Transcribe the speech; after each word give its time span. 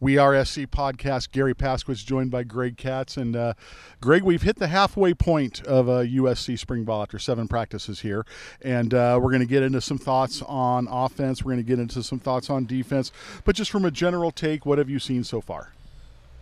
We 0.00 0.18
Are 0.18 0.44
SC 0.44 0.62
podcast. 0.62 1.30
Garry 1.30 1.54
Paskwietz 1.54 2.04
joined 2.04 2.30
by 2.30 2.42
Greg 2.42 2.76
Katz. 2.76 3.16
And 3.16 3.36
uh, 3.36 3.54
Greg, 4.00 4.24
we've 4.24 4.42
hit 4.42 4.56
the 4.56 4.66
halfway 4.66 5.14
point 5.14 5.62
of 5.62 5.88
uh, 5.88 6.02
USC 6.02 6.58
spring 6.58 6.84
ball 6.84 7.02
after 7.02 7.18
seven 7.18 7.46
practices 7.46 8.00
here. 8.00 8.26
And 8.60 8.92
uh, 8.92 9.18
we're 9.22 9.30
going 9.30 9.40
to 9.40 9.46
get 9.46 9.62
into 9.62 9.80
some 9.80 9.98
thoughts 9.98 10.42
on 10.42 10.88
offense. 10.90 11.44
We're 11.44 11.52
going 11.52 11.64
to 11.64 11.68
get 11.68 11.78
into 11.78 12.02
some 12.02 12.18
thoughts 12.18 12.50
on 12.50 12.66
defense. 12.66 13.12
But 13.44 13.54
just 13.54 13.70
from 13.70 13.84
a 13.84 13.90
general 13.90 14.32
take, 14.32 14.66
what 14.66 14.78
have 14.78 14.90
you 14.90 14.98
seen 14.98 15.22
so 15.22 15.40
far? 15.40 15.72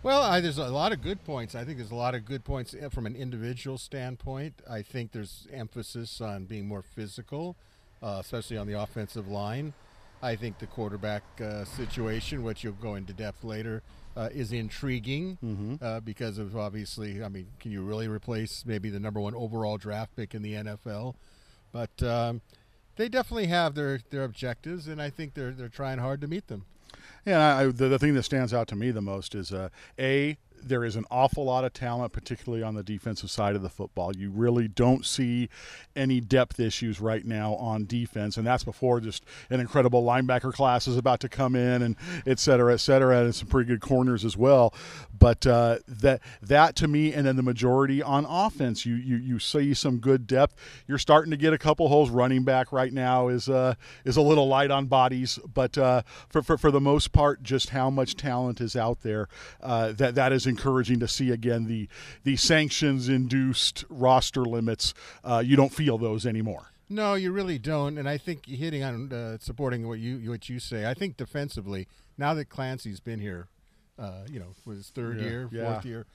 Well, 0.01 0.21
I, 0.23 0.41
there's 0.41 0.57
a 0.57 0.67
lot 0.67 0.91
of 0.91 1.01
good 1.01 1.23
points. 1.23 1.55
I 1.55 1.63
think 1.63 1.77
there's 1.77 1.91
a 1.91 1.95
lot 1.95 2.15
of 2.15 2.25
good 2.25 2.43
points 2.43 2.75
eh, 2.77 2.89
from 2.89 3.05
an 3.05 3.15
individual 3.15 3.77
standpoint. 3.77 4.55
I 4.69 4.81
think 4.81 5.13
there's 5.13 5.47
emphasis 5.53 6.19
on 6.19 6.43
being 6.43 6.67
more 6.67 6.81
physical, 6.81 7.55
uh, 8.01 8.17
especially 8.19 8.57
on 8.57 8.67
the 8.67 8.81
offensive 8.81 9.29
line. 9.29 9.73
I 10.23 10.35
think 10.35 10.57
the 10.59 10.67
quarterback 10.67 11.23
uh, 11.41 11.65
situation, 11.65 12.43
which 12.43 12.63
you'll 12.63 12.73
go 12.73 12.95
into 12.95 13.13
depth 13.13 13.43
later, 13.43 13.83
uh, 14.15 14.29
is 14.33 14.51
intriguing 14.53 15.37
Mm-hmm. 15.43 15.75
uh, 15.83 15.99
because 15.99 16.37
of 16.37 16.55
obviously. 16.55 17.23
I 17.23 17.27
mean, 17.29 17.47
can 17.59 17.71
you 17.71 17.81
really 17.83 18.07
replace 18.07 18.63
maybe 18.65 18.89
the 18.89 18.99
number 18.99 19.19
one 19.19 19.35
overall 19.35 19.77
draft 19.77 20.15
pick 20.15 20.33
in 20.33 20.41
the 20.41 20.53
NFL? 20.53 21.15
But 21.71 22.01
um, 22.03 22.41
they 22.95 23.09
definitely 23.09 23.47
have 23.47 23.75
their 23.75 23.99
their 24.11 24.23
objectives, 24.23 24.87
and 24.87 25.01
I 25.01 25.09
think 25.09 25.33
they're 25.33 25.51
they're 25.51 25.67
trying 25.67 25.97
hard 25.99 26.21
to 26.21 26.27
meet 26.27 26.47
them. 26.47 26.65
Yeah, 27.25 27.57
I, 27.57 27.65
the, 27.65 27.87
the 27.89 27.99
thing 27.99 28.13
that 28.13 28.23
stands 28.23 28.53
out 28.53 28.67
to 28.69 28.75
me 28.75 28.91
the 28.91 29.01
most 29.01 29.33
is 29.35 29.51
uh, 29.51 29.69
a 29.99 30.37
there 30.67 30.83
is 30.83 30.95
an 30.95 31.05
awful 31.11 31.45
lot 31.45 31.63
of 31.63 31.73
talent, 31.73 32.13
particularly 32.13 32.63
on 32.63 32.75
the 32.75 32.83
defensive 32.83 33.29
side 33.29 33.55
of 33.55 33.61
the 33.61 33.69
football. 33.69 34.15
You 34.15 34.29
really 34.29 34.67
don't 34.67 35.05
see 35.05 35.49
any 35.95 36.19
depth 36.19 36.59
issues 36.59 36.99
right 36.99 37.25
now 37.25 37.55
on 37.55 37.85
defense, 37.85 38.37
and 38.37 38.45
that's 38.45 38.63
before 38.63 38.99
just 38.99 39.23
an 39.49 39.59
incredible 39.59 40.03
linebacker 40.03 40.53
class 40.53 40.87
is 40.87 40.97
about 40.97 41.19
to 41.21 41.29
come 41.29 41.55
in, 41.55 41.81
and 41.81 41.95
et 42.25 42.39
cetera, 42.39 42.73
et 42.73 42.77
cetera, 42.77 43.23
and 43.23 43.35
some 43.35 43.47
pretty 43.47 43.67
good 43.67 43.81
corners 43.81 44.25
as 44.25 44.37
well. 44.37 44.73
But 45.17 45.45
uh, 45.45 45.79
that 45.87 46.21
that 46.41 46.75
to 46.77 46.87
me, 46.87 47.13
and 47.13 47.25
then 47.25 47.35
the 47.35 47.43
majority 47.43 48.01
on 48.01 48.25
offense, 48.25 48.85
you 48.85 48.95
you 48.95 49.17
you 49.17 49.39
see 49.39 49.73
some 49.73 49.97
good 49.97 50.27
depth. 50.27 50.55
You're 50.87 50.97
starting 50.97 51.31
to 51.31 51.37
get 51.37 51.53
a 51.53 51.57
couple 51.57 51.87
holes. 51.87 52.09
Running 52.09 52.43
back 52.43 52.71
right 52.71 52.91
now 52.93 53.27
is 53.27 53.49
uh, 53.49 53.75
is 54.05 54.17
a 54.17 54.21
little 54.21 54.47
light 54.47 54.71
on 54.71 54.87
bodies, 54.87 55.39
but 55.53 55.77
uh, 55.77 56.01
for, 56.29 56.41
for 56.41 56.57
for 56.57 56.71
the 56.71 56.81
most 56.81 57.11
part, 57.11 57.43
just 57.43 57.69
how 57.69 57.89
much 57.89 58.15
talent 58.15 58.61
is 58.61 58.75
out 58.75 59.01
there. 59.01 59.27
Uh, 59.61 59.91
that 59.93 60.15
that 60.15 60.31
is 60.31 60.45
encouraging 60.57 60.99
to 60.99 61.07
see 61.07 61.31
again. 61.31 61.65
The 61.65 61.87
the 62.23 62.35
sanctions 62.35 63.09
induced 63.09 63.83
roster 63.89 64.45
limits. 64.45 64.93
Uh, 65.23 65.41
you 65.45 65.55
don't 65.55 65.73
feel 65.73 65.97
those 65.97 66.25
anymore. 66.25 66.67
No, 66.89 67.15
you 67.15 67.31
really 67.31 67.57
don't, 67.57 67.97
and 67.97 68.07
I 68.07 68.17
think 68.17 68.45
hitting 68.45 68.83
on 68.83 69.11
uh, 69.11 69.37
supporting 69.39 69.87
what 69.87 69.99
you 69.99 70.29
what 70.29 70.47
you 70.49 70.59
say. 70.59 70.85
I 70.85 70.93
think 70.93 71.17
defensively, 71.17 71.87
now 72.17 72.33
that 72.35 72.49
Clancy's 72.49 72.99
been 72.99 73.19
here, 73.19 73.47
uh, 73.97 74.25
you 74.29 74.39
know, 74.39 74.53
for 74.63 74.73
his 74.73 74.89
third 74.89 75.17
Yeah, 75.19 75.23
year, 75.27 75.49
yeah. 75.51 75.73
fourth 75.73 75.85
year, 75.85 76.05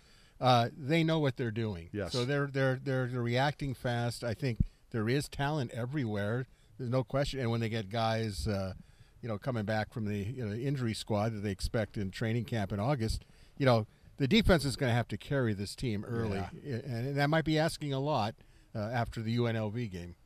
uh, 0.40 0.68
they 0.76 1.02
know 1.02 1.18
what 1.18 1.36
they're 1.36 1.50
doing. 1.50 1.88
Yes. 1.92 2.12
So 2.12 2.24
they're 2.24 2.46
they're 2.46 2.78
they're 2.82 3.06
they're 3.08 3.22
reacting 3.22 3.74
fast. 3.74 4.22
I 4.22 4.34
think 4.34 4.58
there 4.90 5.08
is 5.08 5.28
talent 5.28 5.72
everywhere. 5.72 6.46
There's 6.78 6.90
no 6.90 7.02
question. 7.02 7.40
And 7.40 7.50
when 7.50 7.60
they 7.60 7.68
get 7.68 7.90
guys, 7.90 8.46
uh, 8.46 8.74
you 9.20 9.28
know, 9.28 9.36
coming 9.38 9.64
back 9.64 9.92
from 9.92 10.04
the 10.04 10.18
you 10.18 10.44
know, 10.46 10.54
injury 10.54 10.94
squad 10.94 11.32
that 11.32 11.40
they 11.40 11.50
expect 11.50 11.96
in 11.96 12.10
training 12.12 12.44
camp 12.44 12.72
in 12.72 12.78
August, 12.78 13.24
you 13.56 13.66
know, 13.66 13.86
the 14.18 14.28
defense 14.28 14.64
is 14.64 14.76
going 14.76 14.90
to 14.90 14.94
have 14.94 15.08
to 15.08 15.16
carry 15.16 15.54
this 15.54 15.74
team 15.74 16.04
early, 16.04 16.42
and 16.64 17.16
that 17.16 17.30
might 17.30 17.44
be 17.44 17.58
asking 17.58 17.92
a 17.92 18.00
lot 18.00 18.34
uh, 18.74 18.78
after 18.78 19.22
the 19.22 19.36
UNLV 19.36 19.90
game. 19.90 20.16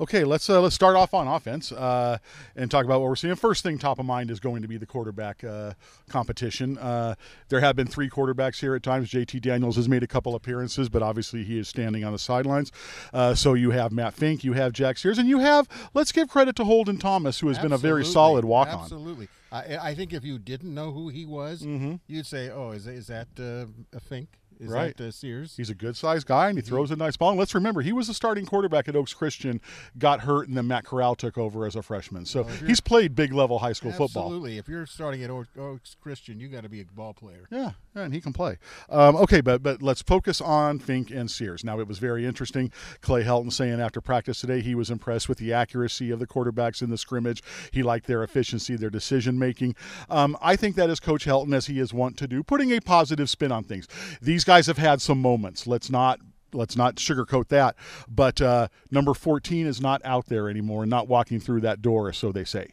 Okay, 0.00 0.24
let's 0.24 0.48
uh, 0.48 0.62
let's 0.62 0.74
start 0.74 0.96
off 0.96 1.12
on 1.12 1.28
offense 1.28 1.72
uh, 1.72 2.16
and 2.56 2.70
talk 2.70 2.86
about 2.86 3.02
what 3.02 3.08
we're 3.10 3.16
seeing. 3.16 3.34
First 3.34 3.62
thing 3.62 3.76
top 3.76 3.98
of 3.98 4.06
mind 4.06 4.30
is 4.30 4.40
going 4.40 4.62
to 4.62 4.68
be 4.68 4.78
the 4.78 4.86
quarterback 4.86 5.44
uh, 5.44 5.74
competition. 6.08 6.78
Uh, 6.78 7.16
there 7.50 7.60
have 7.60 7.76
been 7.76 7.86
three 7.86 8.08
quarterbacks 8.08 8.60
here 8.60 8.74
at 8.74 8.82
times. 8.82 9.10
JT 9.10 9.42
Daniels 9.42 9.76
has 9.76 9.90
made 9.90 10.02
a 10.02 10.06
couple 10.06 10.34
appearances, 10.34 10.88
but 10.88 11.02
obviously 11.02 11.44
he 11.44 11.58
is 11.58 11.68
standing 11.68 12.02
on 12.02 12.12
the 12.12 12.18
sidelines. 12.18 12.72
Uh, 13.12 13.34
so 13.34 13.52
you 13.52 13.72
have 13.72 13.92
Matt 13.92 14.14
Fink, 14.14 14.42
you 14.42 14.54
have 14.54 14.72
Jack 14.72 14.96
Sears, 14.96 15.18
and 15.18 15.28
you 15.28 15.40
have 15.40 15.68
let's 15.92 16.12
give 16.12 16.30
credit 16.30 16.56
to 16.56 16.64
Holden 16.64 16.96
Thomas, 16.96 17.40
who 17.40 17.48
has 17.48 17.58
been 17.58 17.72
a 17.72 17.78
very 17.78 18.04
solid 18.04 18.46
walk 18.46 18.68
on. 18.68 18.80
Absolutely. 18.80 19.28
I, 19.52 19.76
I 19.76 19.94
think 19.94 20.14
if 20.14 20.24
you 20.24 20.38
didn't 20.38 20.72
know 20.72 20.92
who 20.92 21.10
he 21.10 21.26
was, 21.26 21.62
you'd 22.06 22.26
say, 22.26 22.48
"Oh, 22.48 22.70
is 22.70 22.86
is 22.86 23.08
that 23.08 23.28
uh, 23.38 23.66
a 23.94 24.00
Fink? 24.00 24.39
Is 24.60 24.66
Mm-hmm. 24.66 24.74
Right. 24.74 24.96
that 24.98 25.08
uh, 25.08 25.10
Sears?" 25.10 25.54
He's 25.56 25.70
a 25.70 25.74
good 25.74 25.96
sized 25.96 26.26
guy 26.26 26.48
and 26.48 26.58
he 26.58 26.62
throws 26.62 26.90
a 26.90 26.96
nice 26.96 27.16
ball. 27.16 27.30
And 27.30 27.38
let's 27.38 27.54
remember, 27.54 27.80
he 27.82 27.92
was 27.92 28.06
the 28.08 28.14
starting 28.14 28.46
quarterback 28.46 28.88
at 28.88 28.94
Oaks 28.96 29.14
Christian, 29.14 29.60
got 29.98 30.20
hurt, 30.20 30.48
and 30.48 30.56
then 30.56 30.66
Matt 30.66 30.84
Corral 30.84 31.14
took 31.14 31.38
over 31.38 31.66
as 31.66 31.76
a 31.76 31.82
freshman. 31.82 32.26
So 32.26 32.46
you're- 32.46 32.68
he's 32.68 32.80
played 32.80 33.14
big 33.14 33.32
level 33.32 33.58
high 33.60 33.72
school 33.72 33.92
football. 33.92 34.24
Absolutely. 34.26 34.58
If 34.58 34.68
you're 34.68 34.86
starting 34.86 35.22
at 35.24 35.30
Oaks 35.30 35.96
Christian, 36.00 36.38
you 36.40 36.48
got 36.48 36.62
to 36.62 36.68
be 36.68 36.80
a 36.80 36.84
ball 36.84 37.14
player. 37.14 37.46
Yeah, 37.50 37.72
yeah, 37.96 38.02
and 38.02 38.12
he 38.14 38.20
can 38.20 38.32
play. 38.32 38.58
Um, 38.88 39.16
okay, 39.16 39.40
but 39.40 39.62
but 39.62 39.82
let's 39.82 40.02
focus 40.02 40.40
on 40.40 40.78
Fink 40.78 41.10
and 41.10 41.30
Sears. 41.30 41.64
Now 41.64 41.80
it 41.80 41.88
was 41.88 41.98
very 41.98 42.26
interesting. 42.26 42.70
Clay 43.00 43.24
Helton 43.24 43.52
saying 43.52 43.80
after 43.80 44.00
practice 44.00 44.40
today 44.40 44.60
he 44.60 44.74
was 44.74 44.90
impressed 44.90 45.28
with 45.28 45.38
the 45.38 45.52
accuracy 45.52 46.10
of 46.10 46.18
the 46.18 46.26
quarterbacks 46.26 46.82
in 46.82 46.90
the 46.90 46.98
scrimmage. 46.98 47.42
He 47.72 47.82
liked 47.82 48.06
their 48.06 48.22
efficiency, 48.22 48.76
their 48.76 48.90
decision 48.90 49.38
making. 49.38 49.74
Um, 50.08 50.36
I 50.42 50.56
think 50.56 50.76
that 50.76 50.90
is 50.90 51.00
Coach 51.00 51.24
Helton 51.24 51.54
as 51.54 51.66
he 51.66 51.78
is 51.78 51.92
wont 51.94 52.16
to 52.18 52.26
do, 52.28 52.42
putting 52.42 52.70
a 52.72 52.80
positive 52.80 53.28
spin 53.30 53.52
on 53.52 53.64
things. 53.64 53.86
These 54.20 54.44
guys 54.50 54.66
have 54.66 54.78
had 54.78 55.00
some 55.00 55.22
moments. 55.22 55.68
Let's 55.68 55.90
not 55.90 56.18
let's 56.52 56.76
not 56.76 56.96
sugarcoat 56.96 57.46
that. 57.48 57.76
But 58.08 58.40
uh, 58.40 58.66
number 58.90 59.14
14 59.14 59.64
is 59.66 59.80
not 59.80 60.00
out 60.04 60.26
there 60.26 60.48
anymore 60.50 60.82
and 60.82 60.90
not 60.90 61.06
walking 61.06 61.38
through 61.38 61.60
that 61.60 61.80
door, 61.80 62.12
so 62.12 62.32
they 62.32 62.42
say. 62.42 62.70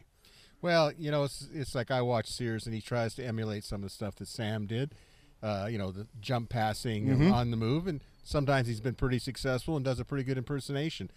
Well, 0.60 0.90
you 0.98 1.12
know, 1.12 1.22
it's, 1.22 1.46
it's 1.54 1.76
like 1.76 1.92
I 1.92 2.02
watch 2.02 2.26
Sears 2.26 2.66
and 2.66 2.74
he 2.74 2.80
tries 2.80 3.14
to 3.14 3.24
emulate 3.24 3.62
some 3.62 3.76
of 3.76 3.82
the 3.84 3.90
stuff 3.94 4.16
that 4.16 4.26
Sam 4.26 4.66
did. 4.66 4.92
Uh, 5.40 5.68
you 5.70 5.78
know, 5.78 5.92
the 5.92 6.08
jump 6.20 6.48
passing 6.48 7.06
Mm-hmm. 7.06 7.32
on 7.32 7.52
the 7.52 7.56
move, 7.56 7.86
and 7.86 8.00
sometimes 8.24 8.66
he's 8.66 8.80
been 8.80 8.96
pretty 8.96 9.20
successful 9.20 9.76
and 9.76 9.84
does 9.84 10.00
a 10.00 10.04
pretty 10.04 10.24
good 10.24 10.36
impersonation. 10.36 11.08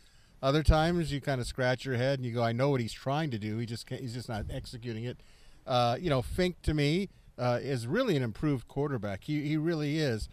Other 0.44 0.62
times 0.62 1.12
you 1.12 1.22
kind 1.22 1.42
of 1.42 1.48
scratch 1.48 1.86
your 1.86 1.96
head 1.96 2.20
and 2.20 2.26
you 2.28 2.32
go, 2.36 2.44
"I 2.44 2.52
know 2.52 2.70
what 2.70 2.82
he's 2.82 2.94
trying 2.94 3.32
to 3.32 3.40
do. 3.40 3.58
He 3.58 3.66
just 3.66 3.88
can't, 3.88 4.00
he's 4.00 4.14
just 4.14 4.30
not 4.30 4.46
executing 4.52 5.06
it." 5.06 5.18
Uh, 5.66 5.98
you 6.00 6.12
know, 6.12 6.22
Fink 6.22 6.62
to 6.62 6.76
me 6.76 7.10
uh, 7.40 7.58
is 7.64 7.88
really 7.88 8.16
an 8.16 8.22
improved 8.22 8.68
quarterback. 8.68 9.24
He 9.24 9.42
he 9.48 9.58
really 9.58 9.98
is. 9.98 10.30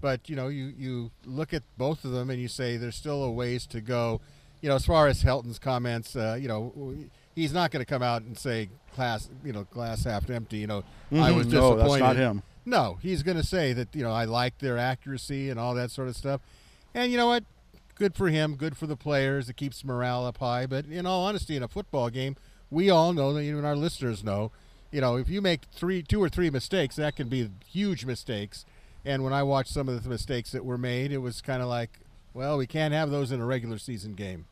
But 0.00 0.28
you 0.28 0.36
know, 0.36 0.48
you 0.48 0.72
you 0.76 1.10
look 1.24 1.52
at 1.54 1.62
both 1.76 2.04
of 2.04 2.12
them 2.12 2.30
and 2.30 2.40
you 2.40 2.48
say 2.48 2.76
there's 2.76 2.96
still 2.96 3.22
a 3.24 3.30
ways 3.30 3.66
to 3.68 3.80
go. 3.80 4.20
You 4.60 4.68
know, 4.68 4.74
as 4.74 4.84
far 4.86 5.06
as 5.06 5.22
Helton's 5.22 5.58
comments, 5.58 6.16
uh, 6.16 6.36
you 6.40 6.48
know, 6.48 6.72
he's 7.36 7.52
not 7.52 7.70
going 7.70 7.80
to 7.84 7.88
come 7.88 8.02
out 8.02 8.22
and 8.22 8.36
say 8.36 8.68
glass, 8.96 9.30
you 9.44 9.52
know, 9.52 9.64
glass 9.70 10.02
half 10.04 10.28
empty. 10.30 10.58
You 10.58 10.66
know, 10.66 10.84
I 11.12 11.30
was 11.30 11.46
Mhm. 11.46 11.52
No, 11.52 11.76
that's 11.76 11.88
not 12.00 12.16
him. 12.16 12.42
No, 12.66 12.98
he's 13.00 13.22
going 13.22 13.36
to 13.36 13.44
say 13.46 13.72
that 13.72 13.94
you 13.94 14.02
know 14.02 14.12
I 14.12 14.24
like 14.24 14.58
their 14.58 14.76
accuracy 14.76 15.48
and 15.48 15.58
all 15.60 15.74
that 15.74 15.90
sort 15.90 16.08
of 16.08 16.16
stuff. 16.16 16.40
And 16.94 17.10
you 17.12 17.16
know 17.18 17.28
what? 17.28 17.44
Good 17.94 18.14
for 18.14 18.28
him. 18.28 18.54
Good 18.56 18.76
for 18.76 18.86
the 18.86 18.96
players. 18.96 19.48
It 19.48 19.56
keeps 19.56 19.84
morale 19.84 20.24
up 20.26 20.38
high. 20.38 20.66
But 20.66 20.86
in 20.86 21.06
all 21.06 21.24
honesty, 21.26 21.56
in 21.56 21.62
a 21.62 21.68
football 21.68 22.10
game, 22.10 22.36
we 22.70 22.90
all 22.90 23.12
know 23.12 23.32
that 23.32 23.40
even 23.42 23.64
our 23.64 23.74
listeners 23.76 24.22
know. 24.22 24.52
You 24.90 25.00
know, 25.00 25.16
if 25.16 25.28
you 25.28 25.40
make 25.42 25.62
three, 25.72 26.02
two 26.02 26.22
or 26.22 26.28
three 26.28 26.48
mistakes, 26.50 26.96
that 26.96 27.14
can 27.16 27.28
be 27.28 27.50
huge 27.66 28.04
mistakes. 28.04 28.64
And 29.04 29.24
when 29.24 29.32
I 29.32 29.42
watched 29.42 29.72
some 29.72 29.88
of 29.88 30.02
the 30.02 30.08
mistakes 30.08 30.52
that 30.52 30.64
were 30.64 30.78
made, 30.78 31.12
it 31.12 31.18
was 31.18 31.40
kind 31.40 31.62
of 31.62 31.68
like, 31.68 32.00
well, 32.34 32.58
we 32.58 32.66
can't 32.66 32.92
have 32.94 33.10
those 33.10 33.32
in 33.32 33.40
a 33.40 33.46
regular 33.46 33.78
season 33.78 34.14
game. 34.14 34.46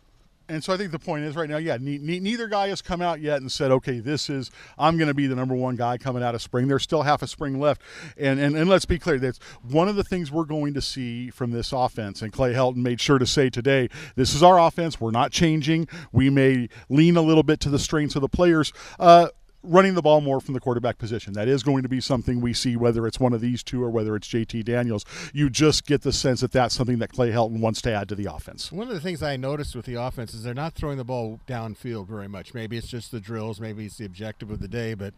And 0.49 0.63
so 0.63 0.73
I 0.73 0.77
think 0.77 0.93
the 0.93 0.99
point 1.01 1.25
is 1.25 1.35
right 1.35 1.51
now, 1.51 1.57
yeah, 1.57 1.77
ne- 1.81 1.99
ne- 1.99 2.21
neither 2.21 2.47
guy 2.47 2.69
has 2.69 2.81
come 2.81 3.03
out 3.03 3.21
yet 3.21 3.41
and 3.41 3.51
said, 3.51 3.73
okay, 3.73 3.99
this 3.99 4.31
is, 4.31 4.53
I'm 4.79 4.97
going 4.97 5.09
to 5.09 5.15
be 5.15 5.27
the 5.27 5.35
number 5.35 5.57
one 5.57 5.75
guy 5.75 5.99
coming 5.99 6.23
out 6.23 6.37
of 6.37 6.43
spring. 6.43 6.69
There's 6.69 6.85
still 6.85 7.03
half 7.03 7.21
a 7.21 7.27
spring 7.27 7.59
left. 7.59 7.83
And, 8.17 8.39
and, 8.39 8.57
and 8.57 8.71
let's 8.71 8.85
be 8.85 8.99
clear, 8.99 9.19
that's 9.19 9.41
one 9.69 9.89
of 9.89 9.97
the 9.97 10.05
things 10.05 10.31
we're 10.31 10.45
going 10.45 10.73
to 10.75 10.81
see 10.81 11.31
from 11.31 11.51
this 11.51 11.73
offense. 11.73 12.23
And 12.23 12.33
Clay 12.33 12.55
Helton 12.55 12.77
made 12.77 13.01
sure 13.01 13.19
to 13.19 13.27
say 13.27 13.51
today, 13.51 13.89
this 14.15 14.37
is 14.37 14.43
our 14.43 14.61
offense. 14.61 15.01
We're 15.01 15.11
not 15.11 15.33
changing. 15.33 15.89
We 16.13 16.31
may 16.31 16.69
lean 16.89 17.17
a 17.17 17.23
little 17.23 17.43
bit 17.43 17.59
to 17.61 17.69
the 17.69 17.81
strengths 17.81 18.15
of 18.15 18.23
the 18.23 18.29
players. 18.29 18.73
Uh, 19.01 19.29
running 19.67 19.95
the 19.95 20.03
ball 20.03 20.21
more 20.21 20.41
from 20.41 20.55
the 20.55 20.61
quarterback 20.61 20.99
position. 20.99 21.33
That 21.35 21.49
is 21.49 21.63
going 21.63 21.83
to 21.83 21.89
be 21.89 22.01
something 22.01 22.41
we 22.41 22.53
see, 22.53 22.77
whether 22.77 23.07
it's 23.07 23.21
one 23.21 23.33
of 23.33 23.41
these 23.41 23.63
two 23.63 23.83
or 23.83 23.91
whether 23.91 24.17
it's 24.17 24.29
JT 24.29 24.65
Daniels. 24.65 25.05
You 25.33 25.51
just 25.51 25.87
get 25.87 26.03
the 26.03 26.13
sense 26.13 26.41
that 26.41 26.53
that's 26.53 26.75
something 26.75 26.99
that 26.99 27.13
Clay 27.13 27.31
Helton 27.31 27.61
wants 27.61 27.83
to 27.83 27.93
add 27.93 28.09
to 28.09 28.15
the 28.15 28.33
offense. 28.33 28.73
One 28.73 28.89
of 28.89 28.95
the 28.95 29.01
things 29.01 29.23
I 29.23 29.37
noticed 29.37 29.75
with 29.75 29.87
the 29.87 29.95
offense 29.95 30.35
is 30.35 30.43
they're 30.43 30.55
not 30.55 30.75
throwing 30.75 30.99
the 30.99 31.05
ball 31.05 31.41
downfield 31.47 32.07
very 32.07 32.29
much. 32.29 32.55
Maybe 32.55 32.77
it's 32.77 32.89
just 32.89 33.11
the 33.11 33.21
drills, 33.21 33.61
maybe 33.61 33.87
it's 33.87 33.99
the 33.99 34.07
objective 34.07 34.51
of 34.51 34.61
the 34.61 34.69
day, 34.69 34.95
but 34.95 35.15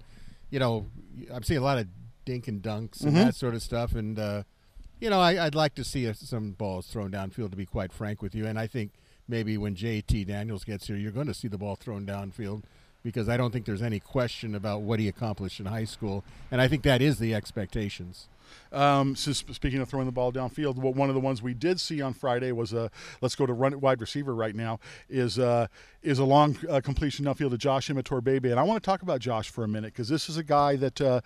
you 0.50 0.58
know, 0.58 0.86
I'm 1.32 1.42
seeing 1.42 1.60
a 1.60 1.64
lot 1.64 1.78
of 1.78 1.86
dink 2.24 2.48
and 2.48 2.62
dunks 2.62 3.02
and 3.02 3.16
that 3.16 3.34
sort 3.34 3.54
of 3.54 3.62
stuff, 3.62 3.94
and 3.94 4.18
uh, 4.18 4.42
you 5.00 5.10
know, 5.10 5.20
I, 5.20 5.46
I'd 5.46 5.54
like 5.54 5.74
to 5.76 5.84
see 5.84 6.10
some 6.12 6.52
balls 6.52 6.86
thrown 6.86 7.10
downfield. 7.10 7.50
To 7.50 7.56
be 7.56 7.66
quite 7.66 7.92
frank 7.92 8.22
with 8.22 8.34
you, 8.34 8.46
and 8.46 8.58
I 8.58 8.66
think 8.66 8.92
maybe 9.28 9.58
when 9.58 9.74
JT 9.74 10.26
Daniels 10.26 10.64
gets 10.64 10.86
here, 10.86 10.96
you're 10.96 11.12
going 11.12 11.26
to 11.26 11.34
see 11.34 11.48
the 11.48 11.58
ball 11.58 11.76
thrown 11.76 12.06
downfield 12.06 12.64
because 13.02 13.28
I 13.28 13.36
don't 13.36 13.52
think 13.52 13.64
there's 13.64 13.82
any 13.82 14.00
question 14.00 14.54
about 14.54 14.82
what 14.82 15.00
he 15.00 15.08
accomplished 15.08 15.60
in 15.60 15.66
high 15.66 15.84
school, 15.84 16.24
and 16.50 16.60
I 16.60 16.68
think 16.68 16.82
that 16.82 17.00
is 17.00 17.18
the 17.18 17.34
expectations. 17.34 18.28
Um, 18.72 19.16
since 19.16 19.44
speaking 19.50 19.80
of 19.80 19.88
throwing 19.88 20.06
the 20.06 20.12
ball 20.12 20.32
downfield, 20.32 20.76
well, 20.76 20.92
one 20.92 21.08
of 21.08 21.14
the 21.14 21.20
ones 21.20 21.42
we 21.42 21.54
did 21.54 21.80
see 21.80 22.02
on 22.02 22.12
Friday 22.12 22.52
was 22.52 22.72
a 22.72 22.90
let's 23.20 23.34
go 23.34 23.46
to 23.46 23.52
run 23.52 23.80
wide 23.80 24.00
receiver 24.00 24.34
right 24.34 24.54
now 24.54 24.78
is 25.08 25.38
uh, 25.38 25.66
is 26.02 26.18
a 26.18 26.24
long 26.24 26.56
uh, 26.68 26.80
completion 26.80 27.24
downfield 27.24 27.50
to 27.50 27.58
Josh 27.58 27.88
Imatorbhebhe, 27.88 28.50
and 28.50 28.60
I 28.60 28.62
want 28.62 28.82
to 28.82 28.86
talk 28.86 29.02
about 29.02 29.20
Josh 29.20 29.50
for 29.50 29.64
a 29.64 29.68
minute 29.68 29.92
because 29.92 30.08
this 30.08 30.28
is 30.28 30.36
a 30.36 30.44
guy 30.44 30.76
that 30.76 31.00
uh, 31.00 31.20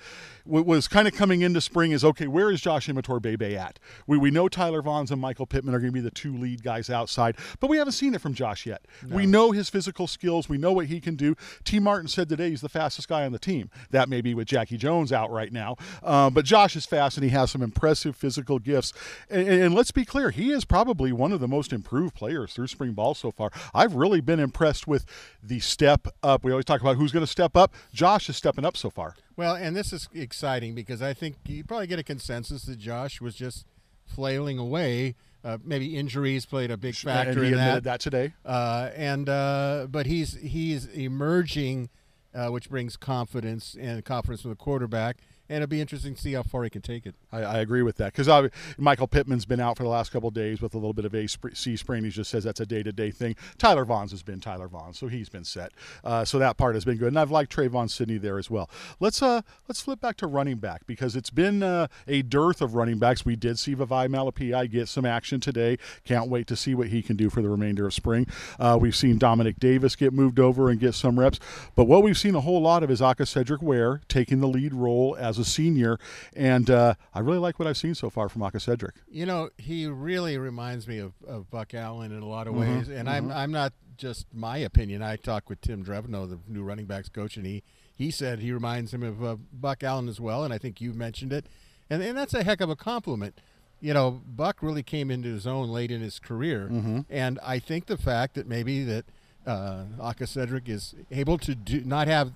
w- 0.47 0.65
was 0.65 0.89
kind 0.89 1.07
of 1.07 1.15
coming 1.15 1.43
into 1.43 1.61
spring. 1.61 1.93
Is 1.93 2.05
okay, 2.05 2.27
where 2.27 2.51
is 2.51 2.61
Josh 2.61 2.89
Imatorbhebhe 2.89 3.55
at? 3.57 3.79
We 4.07 4.17
we 4.19 4.31
know 4.31 4.49
Tyler 4.49 4.83
Vaughns 4.83 5.11
and 5.11 5.21
Michael 5.21 5.47
Pittman 5.47 5.75
are 5.75 5.79
going 5.79 5.91
to 5.91 5.93
be 5.93 6.01
the 6.01 6.11
two 6.11 6.37
lead 6.37 6.63
guys 6.63 6.89
outside, 6.89 7.37
but 7.61 7.69
we 7.69 7.77
haven't 7.77 7.93
seen 7.93 8.15
it 8.15 8.21
from 8.21 8.35
Josh 8.35 8.67
yet. 8.67 8.87
No. 9.07 9.17
We 9.17 9.27
know 9.27 9.51
his 9.51 9.69
physical 9.69 10.07
skills. 10.07 10.49
We 10.49 10.59
know 10.59 10.73
what 10.73 10.87
he 10.87 11.01
can 11.01 11.17
do. 11.17 11.37
Tee 11.65 11.79
Martin 11.79 12.09
said 12.09 12.29
today 12.29 12.51
he's 12.51 12.61
the 12.61 12.69
fastest 12.69 13.09
guy 13.09 13.25
on 13.27 13.33
the 13.33 13.39
team. 13.39 13.71
That 13.91 14.09
may 14.09 14.21
be 14.21 14.35
with 14.35 14.47
Jackie 14.47 14.79
Jones 14.79 15.13
out 15.13 15.31
right 15.31 15.53
now, 15.53 15.77
uh, 16.03 16.31
but 16.31 16.45
Josh 16.45 16.77
is 16.77 16.87
fast 16.87 17.12
and 17.17 17.25
he 17.25 17.31
has 17.31 17.51
some 17.51 17.63
impressive 17.63 18.17
physical 18.17 18.59
gifts. 18.59 18.93
And, 19.31 19.49
and, 19.49 19.75
let's 19.75 19.91
be 19.91 20.05
clear, 20.05 20.31
he 20.31 20.51
is 20.51 20.65
probably 20.65 21.13
one 21.13 21.33
of 21.33 21.41
the 21.41 21.49
most 21.49 21.73
improved 21.73 22.15
players 22.15 22.53
through 22.53 22.67
spring 22.69 22.93
ball 22.93 23.15
so 23.15 23.31
far. 23.31 23.51
I've 23.75 23.95
really 23.95 24.21
been 24.21 24.41
impressed 24.41 24.87
with 24.87 25.05
the 25.43 25.61
step 25.61 26.07
up. 26.23 26.45
We 26.45 26.53
always 26.53 26.65
talk 26.65 26.81
about 26.81 26.97
who's 26.97 27.13
going 27.13 27.25
to 27.25 27.31
step 27.31 27.57
up. 27.57 27.75
Josh 27.93 28.29
is 28.29 28.37
stepping 28.37 28.65
up 28.65 28.77
so 28.77 28.91
far. 28.91 29.15
Well, 29.37 29.55
and 29.55 29.75
this 29.75 29.93
is 29.93 30.09
exciting 30.15 30.75
because 30.75 31.03
I 31.03 31.15
think 31.15 31.37
you 31.47 31.65
probably 31.65 31.87
get 31.87 31.99
a 31.99 32.05
consensus 32.05 32.65
that 32.65 32.79
Josh 32.79 33.21
was 33.21 33.35
just 33.35 33.67
flailing 34.07 34.59
away. 34.59 35.15
Uh, 35.45 35.59
maybe 35.65 35.97
injuries 35.97 36.47
played 36.47 36.71
a 36.71 36.77
big 36.77 36.95
factor 36.95 37.31
and 37.31 37.41
he 37.41 37.47
in 37.49 37.55
admitted 37.55 37.85
that. 37.85 37.85
that 37.85 38.01
today. 38.01 38.33
Uh, 38.45 38.91
and 38.95 39.29
uh, 39.29 39.87
but 39.91 40.07
he's 40.07 40.35
he's 40.35 40.87
emerging, 40.87 41.89
uh, 42.35 42.49
which 42.49 42.71
brings 42.71 42.97
confidence 42.97 43.77
and 43.81 44.05
confidence 44.05 44.43
from 44.43 44.51
the 44.51 44.57
quarterback 44.57 45.17
and 45.53 45.63
it'll 45.63 45.71
be 45.71 45.83
interesting 45.83 46.15
to 46.15 46.21
see 46.21 46.33
how 46.33 46.43
far 46.43 46.65
he 46.65 46.71
can 46.71 46.81
take 46.81 47.05
it. 47.05 47.15
I, 47.31 47.43
I 47.43 47.59
agree 47.59 47.83
with 47.83 47.97
that 47.99 48.15
because 48.15 48.51
Michael 48.79 49.07
Pittman's 49.07 49.45
been 49.45 49.61
out 49.61 49.77
for 49.77 49.83
the 49.83 49.89
last 49.91 50.11
couple 50.11 50.31
days 50.31 50.63
with 50.63 50.75
a 50.75 50.79
little 50.79 50.95
bit 50.95 51.05
of 51.05 51.15
a 51.15 51.27
C 51.29 51.77
sprain. 51.77 52.05
He 52.05 52.11
just 52.11 52.31
says 52.31 52.45
that's 52.45 52.61
a 52.61 52.67
day 52.67 52.83
to 52.83 52.91
day 52.91 53.11
thing. 53.11 53.37
Tyler 53.59 53.85
Vaughns 53.85 54.13
has 54.13 54.23
been 54.23 54.41
Tyler 54.41 54.67
Vaughn, 54.67 54.95
so 54.95 55.09
he's 55.09 55.29
been 55.29 55.45
set. 55.45 55.73
Uh, 56.03 56.25
so 56.25 56.39
that 56.39 56.57
part 56.57 56.75
has 56.75 56.87
been 56.87 56.97
good, 56.97 57.09
and 57.09 57.19
I've 57.19 57.31
liked 57.31 57.55
Trevon 57.55 57.91
Sidney 57.91 58.17
there 58.17 58.39
as 58.39 58.51
well. 58.51 58.71
Let's 58.99 59.23
uh 59.23 59.43
let's 59.69 59.83
flip 59.83 60.01
back 60.01 60.17
to 60.19 60.27
running 60.27 60.57
back 60.57 60.87
because 60.87 61.15
it's 61.17 61.31
been 61.31 61.63
uh, 61.63 61.89
a 62.09 62.23
dearth 62.23 62.63
of 62.63 62.75
running 62.75 62.99
backs. 62.99 63.27
We 63.27 63.37
did 63.37 63.59
see 63.59 63.75
Vavae 63.75 64.09
Malepeai 64.09 64.71
get 64.71 64.89
some 64.89 65.05
action 65.05 65.39
today. 65.39 65.77
Can't 66.05 66.31
wait 66.31 66.47
to 66.47 66.57
see 66.57 66.75
what 66.75 66.89
he 66.89 67.03
can 67.03 67.17
do 67.17 67.29
for 67.29 67.43
the 67.43 67.51
remainder 67.51 67.87
of 67.87 67.93
spring. 67.93 68.27
Uh, 68.59 68.79
we've 68.81 68.97
seen 68.97 69.19
Dominic 69.19 69.61
Davis 69.61 69.97
get 69.97 70.15
moved 70.15 70.41
over 70.41 70.71
and 70.71 70.81
get 70.81 70.95
some 70.95 71.21
reps, 71.21 71.39
but 71.75 71.85
what 71.85 72.03
we've 72.03 72.19
seen 72.19 72.35
a 72.35 72.41
whole 72.41 72.63
lot 72.63 72.83
of 72.83 72.91
is 72.91 73.01
Aca'Cedric 73.03 73.63
Ware 73.63 74.01
taking 74.09 74.41
the 74.41 74.49
lead 74.49 74.73
role 74.73 75.15
as 75.19 75.39
a 75.39 75.42
a 75.43 75.45
senior, 75.45 75.99
and 76.35 76.71
uh, 76.71 76.95
I 77.15 77.21
really 77.21 77.39
like 77.39 77.59
what 77.59 77.69
I've 77.69 77.77
seen 77.77 77.95
so 77.95 78.09
far 78.09 78.31
from 78.31 78.41
Aca'Cedric. 78.43 78.93
You 79.11 79.27
know, 79.27 79.51
he 79.59 79.87
really 79.87 80.39
reminds 80.39 80.89
me 80.89 80.99
of, 80.99 81.13
of 81.27 81.51
Buck 81.51 81.75
Allen 81.75 82.13
in 82.13 82.23
a 82.23 82.27
lot 82.27 82.47
of 82.47 82.55
mm-hmm. 82.55 82.79
ways, 82.79 82.89
and 82.89 83.09
mm-hmm. 83.09 83.31
I'm 83.31 83.31
I'm 83.31 83.53
not 83.53 83.75
just 83.97 84.27
my 84.33 84.57
opinion. 84.59 85.03
I 85.03 85.17
talked 85.17 85.51
with 85.51 85.61
Tim 85.61 85.85
Drevno, 85.85 86.29
the 86.29 86.39
new 86.49 86.63
running 86.63 86.87
backs 86.87 87.09
coach, 87.09 87.37
and 87.37 87.45
he 87.45 87.63
he 87.95 88.11
said 88.11 88.39
he 88.39 88.53
reminds 88.53 88.95
him 88.95 89.03
of 89.03 89.23
uh, 89.23 89.37
Buck 89.53 89.85
Allen 89.85 90.09
as 90.09 90.21
well, 90.21 90.45
and 90.45 90.55
I 90.55 90.59
think 90.59 90.81
you 90.81 90.93
mentioned 90.93 91.33
it, 91.33 91.47
and 91.91 92.03
and 92.03 92.17
that's 92.17 92.35
a 92.35 92.43
heck 92.43 92.61
of 92.61 92.71
a 92.71 92.77
compliment. 92.77 93.39
You 93.81 93.93
know, 93.95 94.23
Buck 94.25 94.63
really 94.63 94.85
came 94.85 95.11
into 95.11 95.29
his 95.29 95.47
own 95.47 95.69
late 95.69 95.91
in 95.91 96.01
his 96.01 96.19
career, 96.19 96.69
mm-hmm. 96.71 97.01
and 97.11 97.39
I 97.43 97.59
think 97.59 97.87
the 97.87 97.99
fact 97.99 98.35
that 98.35 98.47
maybe 98.47 98.85
that 98.85 99.05
uh, 99.45 99.85
Aca'Cedric 99.99 100.69
is 100.69 100.95
able 101.11 101.37
to 101.39 101.55
do 101.55 101.83
not 101.85 102.07
have 102.07 102.33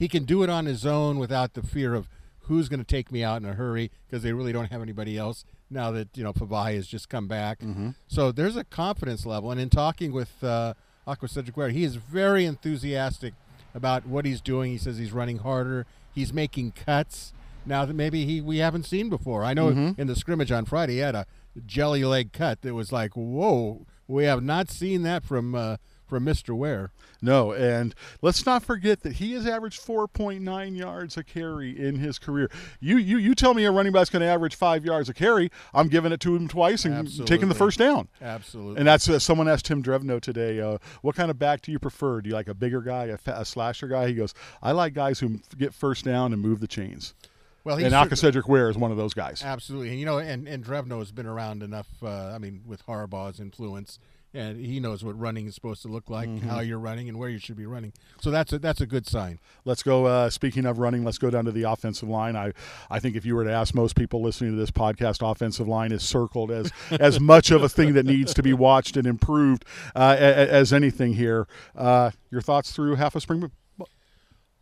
he 0.00 0.08
can 0.08 0.24
do 0.24 0.42
it 0.42 0.48
on 0.48 0.64
his 0.64 0.86
own 0.86 1.18
without 1.18 1.52
the 1.52 1.62
fear 1.62 1.94
of 1.94 2.08
who's 2.50 2.68
going 2.68 2.80
to 2.80 2.84
take 2.84 3.12
me 3.12 3.22
out 3.22 3.40
in 3.40 3.48
a 3.48 3.54
hurry 3.54 3.92
because 4.08 4.24
they 4.24 4.32
really 4.32 4.52
don't 4.52 4.72
have 4.72 4.82
anybody 4.82 5.16
else 5.16 5.44
now 5.70 5.92
that 5.92 6.08
you 6.16 6.24
know 6.24 6.32
Vavae 6.32 6.74
has 6.74 6.88
just 6.88 7.08
come 7.08 7.28
back. 7.28 7.60
Mm-hmm. 7.60 7.90
So 8.08 8.32
there's 8.32 8.56
a 8.56 8.64
confidence 8.64 9.24
level, 9.24 9.52
and 9.52 9.60
in 9.60 9.70
talking 9.70 10.10
with 10.10 10.42
uh, 10.42 10.74
Aca'Cedric 11.06 11.56
Ware, 11.56 11.68
he 11.68 11.84
is 11.84 11.94
very 11.94 12.44
enthusiastic 12.44 13.34
about 13.72 14.04
what 14.04 14.24
he's 14.24 14.40
doing. 14.40 14.72
He 14.72 14.78
says 14.78 14.98
he's 14.98 15.12
running 15.12 15.38
harder, 15.38 15.86
he's 16.12 16.32
making 16.32 16.72
cuts 16.72 17.32
now 17.64 17.84
that 17.84 17.94
maybe 17.94 18.26
he 18.26 18.40
we 18.40 18.58
haven't 18.58 18.84
seen 18.84 19.08
before. 19.08 19.44
I 19.44 19.54
know 19.54 19.70
mm-hmm. 19.70 20.00
in 20.00 20.08
the 20.08 20.16
scrimmage 20.16 20.50
on 20.50 20.64
Friday 20.64 20.94
he 20.94 20.98
had 20.98 21.14
a 21.14 21.26
jelly 21.64 22.04
leg 22.04 22.32
cut 22.32 22.62
that 22.62 22.74
was 22.74 22.90
like, 22.90 23.12
whoa, 23.14 23.86
we 24.08 24.24
have 24.24 24.42
not 24.42 24.70
seen 24.70 25.02
that 25.04 25.24
from. 25.24 25.54
Uh, 25.54 25.76
from 26.10 26.26
Mr. 26.26 26.54
Ware. 26.54 26.90
No, 27.22 27.52
and 27.52 27.94
let's 28.20 28.44
not 28.44 28.62
forget 28.62 29.02
that 29.02 29.14
he 29.14 29.32
has 29.32 29.46
averaged 29.46 29.80
4.9 29.80 30.76
yards 30.76 31.16
a 31.16 31.24
carry 31.24 31.78
in 31.78 31.96
his 31.96 32.18
career. 32.18 32.50
You 32.80 32.96
you 32.98 33.16
you 33.18 33.34
tell 33.34 33.54
me 33.54 33.64
a 33.64 33.70
running 33.70 33.92
back's 33.92 34.10
going 34.10 34.20
to 34.20 34.28
average 34.28 34.54
five 34.54 34.84
yards 34.84 35.08
a 35.08 35.14
carry, 35.14 35.50
I'm 35.72 35.88
giving 35.88 36.12
it 36.12 36.20
to 36.20 36.34
him 36.34 36.48
twice 36.48 36.84
and 36.84 36.94
Absolutely. 36.94 37.26
taking 37.26 37.48
the 37.48 37.54
first 37.54 37.78
down. 37.78 38.08
Absolutely. 38.20 38.78
And 38.78 38.86
that's 38.86 39.08
uh, 39.08 39.18
someone 39.18 39.48
asked 39.48 39.66
Tim 39.66 39.82
Drevno 39.82 40.20
today, 40.20 40.60
uh, 40.60 40.78
what 41.02 41.14
kind 41.14 41.30
of 41.30 41.38
back 41.38 41.62
do 41.62 41.72
you 41.72 41.78
prefer? 41.78 42.20
Do 42.20 42.28
you 42.28 42.34
like 42.34 42.48
a 42.48 42.54
bigger 42.54 42.80
guy, 42.80 43.06
a, 43.06 43.16
fa- 43.16 43.36
a 43.38 43.44
slasher 43.44 43.88
guy? 43.88 44.08
He 44.08 44.14
goes, 44.14 44.34
I 44.62 44.72
like 44.72 44.92
guys 44.94 45.20
who 45.20 45.40
get 45.56 45.72
first 45.72 46.04
down 46.04 46.32
and 46.32 46.42
move 46.42 46.60
the 46.60 46.68
chains. 46.68 47.14
Well, 47.62 47.76
and 47.76 47.92
Aca'Cedric 47.92 48.48
Ware 48.48 48.70
is 48.70 48.78
one 48.78 48.90
of 48.90 48.96
those 48.96 49.12
guys. 49.12 49.42
Absolutely, 49.44 49.90
and 49.90 49.98
you 50.00 50.06
know, 50.06 50.18
and 50.18 50.48
and 50.48 50.64
Drevno 50.64 50.98
has 50.98 51.12
been 51.12 51.26
around 51.26 51.62
enough. 51.62 51.88
Uh, 52.02 52.08
I 52.08 52.38
mean, 52.38 52.62
with 52.66 52.86
Harbaugh's 52.86 53.38
influence, 53.38 53.98
and 54.32 54.64
he 54.64 54.78
knows 54.78 55.04
what 55.04 55.18
running 55.18 55.46
is 55.46 55.54
supposed 55.54 55.82
to 55.82 55.88
look 55.88 56.08
like, 56.08 56.28
mm-hmm. 56.28 56.48
how 56.48 56.60
you're 56.60 56.78
running, 56.78 57.08
and 57.08 57.18
where 57.18 57.28
you 57.28 57.38
should 57.38 57.56
be 57.56 57.66
running. 57.66 57.92
So 58.20 58.30
that's 58.30 58.52
a 58.52 58.58
that's 58.58 58.80
a 58.80 58.86
good 58.86 59.06
sign. 59.06 59.40
Let's 59.64 59.82
go. 59.82 60.06
Uh, 60.06 60.30
speaking 60.30 60.66
of 60.66 60.78
running, 60.78 61.04
let's 61.04 61.18
go 61.18 61.30
down 61.30 61.44
to 61.46 61.52
the 61.52 61.64
offensive 61.64 62.08
line. 62.08 62.36
I 62.36 62.52
I 62.88 63.00
think 63.00 63.16
if 63.16 63.26
you 63.26 63.34
were 63.34 63.44
to 63.44 63.52
ask 63.52 63.74
most 63.74 63.96
people 63.96 64.22
listening 64.22 64.52
to 64.52 64.56
this 64.56 64.70
podcast, 64.70 65.28
offensive 65.28 65.66
line 65.66 65.92
is 65.92 66.02
circled 66.02 66.50
as 66.50 66.72
as 67.00 67.18
much 67.20 67.50
of 67.50 67.62
a 67.62 67.68
thing 67.68 67.94
that 67.94 68.06
needs 68.06 68.32
to 68.34 68.42
be 68.42 68.52
watched 68.52 68.96
and 68.96 69.06
improved 69.06 69.64
uh, 69.96 70.16
as, 70.18 70.72
anything 70.72 71.14
here. 71.14 71.48
Uh, 71.74 72.10
your 72.30 72.40
thoughts 72.40 72.70
through 72.70 72.94
half 72.94 73.16
a 73.16 73.20
spring? 73.20 73.50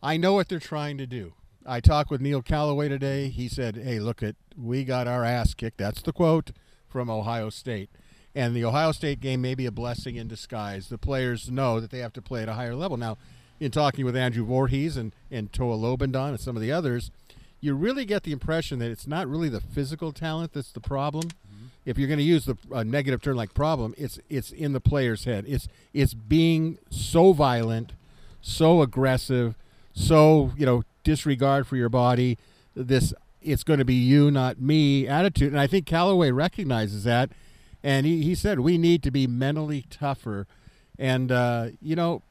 I 0.01 0.17
know 0.17 0.33
what 0.33 0.49
they're 0.49 0.59
trying 0.59 0.97
to 0.97 1.05
do. 1.05 1.33
I 1.65 1.81
talked 1.81 2.09
with 2.09 2.21
Neil 2.21 2.41
Callaway 2.41 2.89
today. 2.89 3.29
He 3.29 3.47
said, 3.47 3.75
"Hey, 3.75 3.99
look 3.99 4.23
at 4.23 4.35
we 4.57 4.83
got 4.83 5.07
our 5.07 5.23
ass 5.23 5.53
kicked." 5.53 5.77
That's 5.77 6.01
the 6.01 6.11
quote 6.11 6.51
from 6.87 7.09
Ohio 7.09 7.51
State 7.51 7.91
and 8.35 8.55
the 8.55 8.63
Ohio 8.63 8.91
State 8.91 9.19
game 9.19 9.41
may 9.41 9.55
be 9.55 9.65
a 9.65 9.71
blessing 9.71 10.15
in 10.15 10.27
disguise. 10.27 10.89
The 10.89 10.97
players 10.97 11.49
know 11.49 11.79
that 11.79 11.91
they 11.91 11.99
have 11.99 12.13
to 12.13 12.21
play 12.21 12.43
at 12.43 12.49
a 12.49 12.53
higher 12.53 12.75
level. 12.75 12.97
Now, 12.97 13.17
in 13.59 13.71
talking 13.71 14.05
with 14.05 14.15
Andrew 14.15 14.45
Voorhees 14.45 14.95
and, 14.95 15.13
and 15.29 15.51
Toa 15.51 15.75
Lobendahn 15.75 16.29
and 16.29 16.39
some 16.39 16.55
of 16.55 16.61
the 16.61 16.71
others, 16.71 17.11
you 17.61 17.73
really 17.73 18.05
get 18.05 18.23
the 18.23 18.31
impression 18.31 18.79
that 18.79 18.91
it's 18.91 19.07
not 19.07 19.27
really 19.27 19.49
the 19.49 19.59
physical 19.59 20.11
talent 20.11 20.53
that's 20.53 20.71
the 20.71 20.79
problem. 20.79 21.25
Mm-hmm. 21.25 21.65
If 21.85 21.97
you're 21.97 22.07
going 22.07 22.19
to 22.19 22.23
use 22.23 22.45
the 22.45 22.55
negative 22.83 23.21
term 23.21 23.35
like 23.35 23.53
problem, 23.53 23.93
it's 23.97 24.19
it's 24.29 24.51
in 24.51 24.73
the 24.73 24.79
player's 24.79 25.25
head. 25.25 25.45
It's 25.47 25.67
it's 25.93 26.13
being 26.13 26.77
so 26.89 27.33
violent, 27.33 27.93
so 28.41 28.81
aggressive, 28.81 29.55
so 29.93 30.53
you 30.57 30.65
know 30.65 30.83
disregard 31.03 31.67
for 31.67 31.75
your 31.75 31.89
body. 31.89 32.37
This 32.75 33.13
it's 33.41 33.63
going 33.63 33.79
to 33.79 33.85
be 33.85 33.95
you, 33.95 34.29
not 34.29 34.61
me 34.61 35.07
attitude, 35.07 35.51
and 35.51 35.59
I 35.59 35.67
think 35.67 35.85
Callaway 35.85 36.31
recognizes 36.31 37.03
that 37.05 37.31
and 37.83 38.05
he, 38.05 38.21
he 38.23 38.35
said 38.35 38.59
we 38.59 38.77
need 38.77 39.03
to 39.03 39.11
be 39.11 39.27
mentally 39.27 39.85
tougher. 39.89 40.47
And 40.97 41.31
uh, 41.31 41.67
you 41.81 41.95
know, 41.95 42.21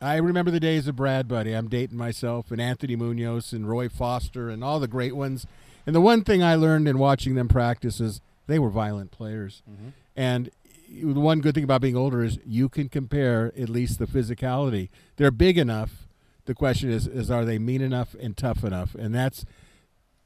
I 0.00 0.16
remember 0.16 0.50
the 0.50 0.60
days 0.60 0.88
of 0.88 0.96
Brad 0.96 1.28
Budde. 1.28 1.56
I'm 1.56 1.68
dating 1.68 1.96
myself, 1.96 2.50
and 2.50 2.60
Anthony 2.60 2.96
Munoz 2.96 3.52
and 3.52 3.68
Roy 3.68 3.88
Foster 3.88 4.48
and 4.48 4.64
all 4.64 4.80
the 4.80 4.88
great 4.88 5.14
ones. 5.14 5.46
And 5.86 5.94
the 5.94 6.00
one 6.00 6.22
thing 6.22 6.42
I 6.42 6.54
learned 6.54 6.88
in 6.88 6.98
watching 6.98 7.34
them 7.34 7.48
practice 7.48 8.00
is 8.00 8.20
they 8.46 8.58
were 8.58 8.70
violent 8.70 9.10
players. 9.10 9.62
Mm-hmm. 9.70 9.88
And 10.16 10.50
the 10.88 11.20
one 11.20 11.40
good 11.40 11.54
thing 11.54 11.64
about 11.64 11.80
being 11.80 11.96
older 11.96 12.22
is 12.22 12.38
you 12.44 12.68
can 12.68 12.88
compare 12.88 13.52
at 13.58 13.68
least 13.68 13.98
the 13.98 14.06
physicality. 14.06 14.88
They're 15.16 15.30
big 15.30 15.56
enough. 15.56 16.06
The 16.44 16.54
question 16.54 16.90
is, 16.90 17.06
is 17.06 17.30
are 17.30 17.44
they 17.44 17.58
mean 17.58 17.80
enough 17.80 18.14
and 18.20 18.36
tough 18.36 18.64
enough? 18.64 18.94
And 18.94 19.14
that's 19.14 19.44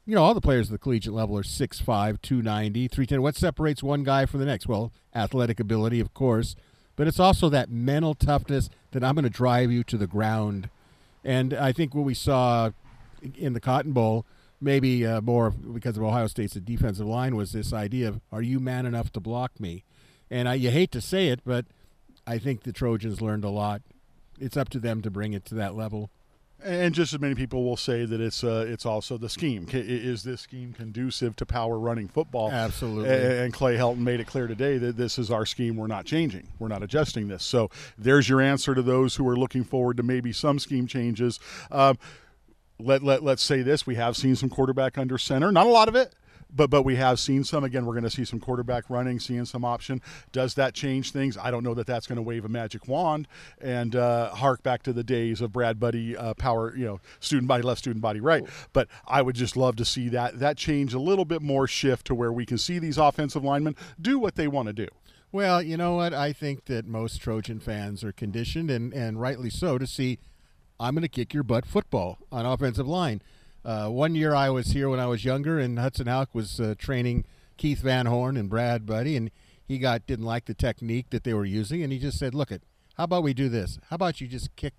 you 0.07 0.15
know, 0.15 0.23
all 0.23 0.35
the 0.35 0.41
players 0.41 0.69
at 0.69 0.73
the 0.73 0.79
collegiate 0.79 1.13
level 1.13 1.37
are 1.37 1.43
6'5", 1.43 2.23
290, 2.23 2.89
310. 2.89 3.23
What 3.23 3.35
separates 3.35 3.83
one 3.83 4.05
guy 4.05 4.25
from 4.25 4.41
the 4.41 4.47
next? 4.47 4.69
Well, 4.69 4.93
athletic 5.15 5.59
ability, 5.59 5.99
of 5.99 6.15
course, 6.15 6.55
but 6.95 7.09
it's 7.09 7.19
also 7.19 7.49
that 7.49 7.71
mental 7.71 8.15
toughness 8.15 8.71
that 8.93 9.03
I'm 9.03 9.17
going 9.17 9.25
to 9.25 9.31
drive 9.31 9.73
you 9.73 9.83
to 9.85 9.99
the 9.99 10.07
ground. 10.07 10.71
And 11.25 11.53
I 11.53 11.73
think 11.73 11.93
what 11.93 12.05
we 12.05 12.15
saw 12.15 12.71
in 13.37 13.53
the 13.53 13.61
Cotton 13.61 13.93
Bowl, 13.93 14.25
maybe 14.61 15.05
uh, 15.05 15.21
more 15.21 15.51
because 15.51 15.97
of 15.97 16.05
Ohio 16.05 16.29
State's 16.29 16.55
defensive 16.55 17.07
line, 17.07 17.35
was 17.35 17.51
this 17.51 17.73
idea 17.73 18.09
of, 18.09 18.21
are 18.31 18.43
you 18.43 18.61
man 18.61 18.87
enough 18.87 19.13
to 19.13 19.21
block 19.21 19.59
me? 19.59 19.83
And 20.31 20.49
I, 20.49 20.55
you 20.55 20.71
hate 20.71 20.93
to 20.93 21.01
say 21.01 21.29
it, 21.29 21.41
but 21.45 21.67
I 22.27 22.39
think 22.39 22.63
the 22.63 22.73
Trojans 22.73 23.21
learned 23.21 23.45
a 23.45 23.51
lot. 23.51 23.83
It's 24.39 24.57
up 24.57 24.69
to 24.71 24.79
them 24.79 25.03
to 25.03 25.11
bring 25.11 25.33
it 25.33 25.45
to 25.47 25.55
that 25.57 25.75
level. 25.75 26.11
And 26.65 26.95
just 26.95 27.13
as 27.13 27.21
many 27.21 27.35
people 27.35 27.65
will 27.65 27.77
say 27.77 28.07
that 28.07 28.21
it's 28.21 28.43
uh, 28.43 28.65
it's 28.67 28.87
also 28.87 29.19
the 29.19 29.29
scheme. 29.29 29.67
Is 29.73 30.23
this 30.23 30.41
scheme 30.41 30.73
conducive 30.73 31.37
to 31.37 31.47
power 31.47 31.79
running 31.79 32.09
football? 32.09 32.51
Absolutely. 32.51 33.11
And 33.11 33.53
Clay 33.53 33.77
Helton 33.77 33.99
made 33.99 34.21
it 34.21 34.27
clear 34.27 34.47
today 34.47 34.79
that 34.79 34.97
this 34.97 35.19
is 35.19 35.31
our 35.31 35.45
scheme. 35.45 35.77
We're 35.77 35.87
not 35.87 36.07
changing. 36.07 36.49
We're 36.59 36.69
not 36.69 36.83
adjusting 36.83 37.29
this. 37.29 37.45
So 37.45 37.71
there's 37.99 38.29
your 38.29 38.41
answer 38.41 38.75
to 38.75 38.83
those 38.83 39.17
who 39.17 39.29
are 39.29 39.37
looking 39.37 39.65
forward 39.65 39.99
to 39.99 40.03
maybe 40.03 40.33
some 40.33 40.59
scheme 40.59 40.87
changes. 40.87 41.39
Um, 41.71 41.99
let, 42.79 43.03
let, 43.03 43.23
let's 43.23 43.43
say 43.43 43.63
this 43.63 43.87
we 43.87 43.95
have 43.95 44.17
seen 44.17 44.37
some 44.37 44.51
quarterback 44.51 44.99
under 44.99 45.17
center 45.17 45.51
not 45.51 45.67
a 45.67 45.71
lot 45.71 45.89
of 45.89 45.95
it 45.95 46.13
but 46.55 46.71
but 46.71 46.83
we 46.83 46.97
have 46.97 47.19
seen 47.19 47.45
some. 47.45 47.65
Again, 47.65 47.87
we're 47.87 47.95
going 47.95 48.05
to 48.05 48.11
see 48.11 48.25
some 48.25 48.41
quarterback 48.41 48.89
running, 48.89 49.21
seeing 49.21 49.45
some 49.45 49.65
option. 49.65 50.01
Does 50.33 50.55
that 50.55 50.75
change 50.75 51.13
things? 51.13 51.37
I 51.37 51.51
don't 51.51 51.65
know 51.65 51.75
that 51.75 51.87
that's 51.87 52.07
going 52.07 52.17
to 52.17 52.23
wave 52.23 52.45
a 52.45 52.49
magic 52.49 52.89
wand 52.89 53.29
and 53.61 53.95
uh, 53.95 54.31
hark 54.35 54.63
back 54.63 54.83
to 54.85 54.93
the 54.93 55.05
days 55.05 55.41
of 55.41 55.53
Brad 55.53 55.79
Budde 55.79 56.17
uh, 56.19 56.35
power, 56.35 56.75
you 56.77 56.85
know, 56.85 57.01
student 57.21 57.49
body 57.49 57.63
left, 57.63 57.81
student 57.81 58.03
body 58.03 58.21
right. 58.21 58.45
But 58.73 58.89
I 59.07 59.23
would 59.23 59.37
just 59.37 59.57
love 59.57 59.77
to 59.77 59.85
see 59.85 60.09
that 60.11 60.39
that 60.39 60.57
change 60.57 60.95
a 60.95 61.01
little 61.01 61.25
bit 61.25 61.43
more 61.43 61.67
shift 61.67 62.07
to 62.07 62.15
where 62.15 62.33
we 62.33 62.47
can 62.47 62.59
see 62.59 62.79
these 62.79 62.99
offensive 62.99 63.45
linemen 63.45 63.77
do 64.01 64.19
what 64.19 64.37
they 64.37 64.49
want 64.49 64.69
to 64.69 64.73
do. 64.73 64.89
Well, 65.33 65.61
you 65.61 65.77
know 65.77 65.97
what? 65.97 66.15
I 66.15 66.33
think 66.33 66.67
that 66.67 66.87
most 66.87 67.21
Trojan 67.21 67.61
fans 67.61 68.05
are 68.05 68.13
conditioned, 68.13 68.71
and, 68.71 68.95
and 68.95 69.21
rightly 69.21 69.51
so, 69.51 69.77
to 69.77 69.87
see 69.87 70.19
I'm 70.79 70.95
going 70.95 71.03
to 71.03 71.09
kick 71.09 71.33
your 71.33 71.43
butt 71.43 71.67
football 71.67 72.19
on 72.31 72.47
offensive 72.47 72.87
line. 72.87 73.23
Uh, 73.67 73.89
one 73.89 74.15
year 74.15 74.33
I 74.33 74.49
was 74.49 74.69
here 74.69 74.89
when 74.89 75.01
I 75.01 75.07
was 75.07 75.25
younger, 75.25 75.59
and 75.59 75.77
Hudson 75.77 76.07
Houck 76.07 76.33
was 76.33 76.61
uh, 76.61 76.77
training 76.79 77.25
Keith 77.57 77.81
Van 77.81 78.07
Horne 78.07 78.37
and 78.37 78.49
Brad 78.49 78.87
Budde, 78.87 79.17
and 79.17 79.29
he 79.67 79.79
got 79.79 80.07
didn't 80.07 80.25
like 80.25 80.45
the 80.45 80.55
technique 80.55 81.11
that 81.11 81.25
they 81.25 81.35
were 81.35 81.45
using, 81.45 81.83
and 81.83 81.93
he 81.93 81.99
just 81.99 82.17
said, 82.17 82.33
"Look, 82.33 82.53
it, 82.53 82.63
how 82.97 83.05
about 83.05 83.25
we 83.25 83.35
do 83.35 83.49
this? 83.49 83.81
How 83.91 83.97
about 83.97 84.21
you 84.21 84.29
just 84.29 84.55
kick 84.55 84.75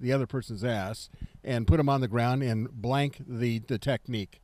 the 0.00 0.14
other 0.14 0.26
person's 0.26 0.64
ass 0.64 1.10
and 1.44 1.66
put 1.66 1.78
him 1.78 1.90
on 1.90 2.00
the 2.00 2.08
ground 2.08 2.42
and 2.42 2.70
blank 2.70 3.18
the 3.28 3.58
the 3.58 3.78
technique." 3.78 4.40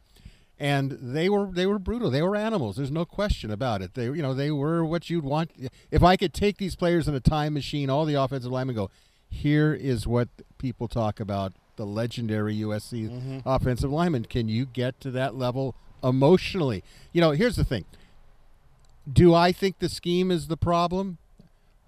And 0.58 0.98
they 1.00 1.30
were 1.30 1.46
they 1.46 1.64
were 1.64 1.78
brutal. 1.78 2.10
They 2.10 2.20
were 2.20 2.36
animals. 2.36 2.76
There's 2.76 2.90
no 2.90 3.06
question 3.06 3.50
about 3.50 3.80
it. 3.80 3.94
They 3.94 4.04
you 4.04 4.20
know 4.20 4.34
they 4.34 4.50
were 4.50 4.84
what 4.84 5.08
you'd 5.08 5.24
want. 5.24 5.50
If 5.90 6.02
I 6.02 6.18
could 6.18 6.34
take 6.34 6.58
these 6.58 6.76
players 6.76 7.08
in 7.08 7.14
a 7.14 7.20
time 7.20 7.54
machine, 7.54 7.88
all 7.88 8.04
the 8.04 8.20
offensive 8.20 8.52
linemen 8.52 8.76
go, 8.76 8.90
here 9.30 9.72
is 9.72 10.06
what 10.06 10.28
people 10.58 10.88
talk 10.88 11.20
about 11.20 11.54
the 11.78 11.86
legendary 11.86 12.56
USC 12.56 13.08
mm-hmm. 13.08 13.48
offensive 13.48 13.90
lineman. 13.90 14.26
Can 14.26 14.48
you 14.48 14.66
get 14.66 15.00
to 15.00 15.10
that 15.12 15.34
level 15.34 15.74
emotionally? 16.04 16.84
You 17.12 17.22
know, 17.22 17.30
here's 17.30 17.56
the 17.56 17.64
thing. 17.64 17.86
Do 19.10 19.32
I 19.32 19.52
think 19.52 19.78
the 19.78 19.88
scheme 19.88 20.30
is 20.30 20.48
the 20.48 20.58
problem? 20.58 21.16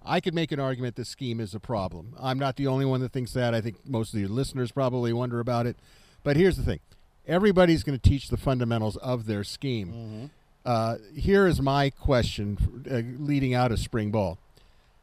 I 0.02 0.20
could 0.20 0.35
make 0.35 0.50
an 0.50 0.61
argument 0.61 0.97
the 0.97 1.04
scheme 1.04 1.40
is 1.40 1.54
a 1.54 1.61
problem. 1.61 2.14
I'm 2.18 2.38
not 2.38 2.56
the 2.56 2.66
only 2.66 2.87
one 2.87 3.00
that 3.00 3.12
thinks 3.12 3.35
that. 3.35 3.54
I 3.54 3.61
think 3.61 3.76
most 3.87 4.14
of 4.14 4.20
the 4.20 4.26
listeners 4.26 4.73
probably 4.73 5.12
wonder 5.12 5.40
about 5.40 5.66
it. 5.66 5.76
But 6.25 6.37
here's 6.37 6.56
the 6.56 6.62
thing 6.62 6.80
everybody's 7.26 7.82
going 7.82 7.99
to 7.99 8.09
teach 8.09 8.28
the 8.28 8.38
fundamentals 8.38 8.97
of 8.97 9.26
their 9.26 9.44
scheme. 9.44 9.88
Mm-hmm. 9.88 10.25
Uh, 10.64 10.97
here 11.14 11.47
is 11.47 11.61
my 11.61 11.90
question 11.90 12.85
uh, 12.90 13.23
leading 13.23 13.54
out 13.54 13.73
of 13.73 13.78
spring 13.78 14.11
ball. 14.11 14.38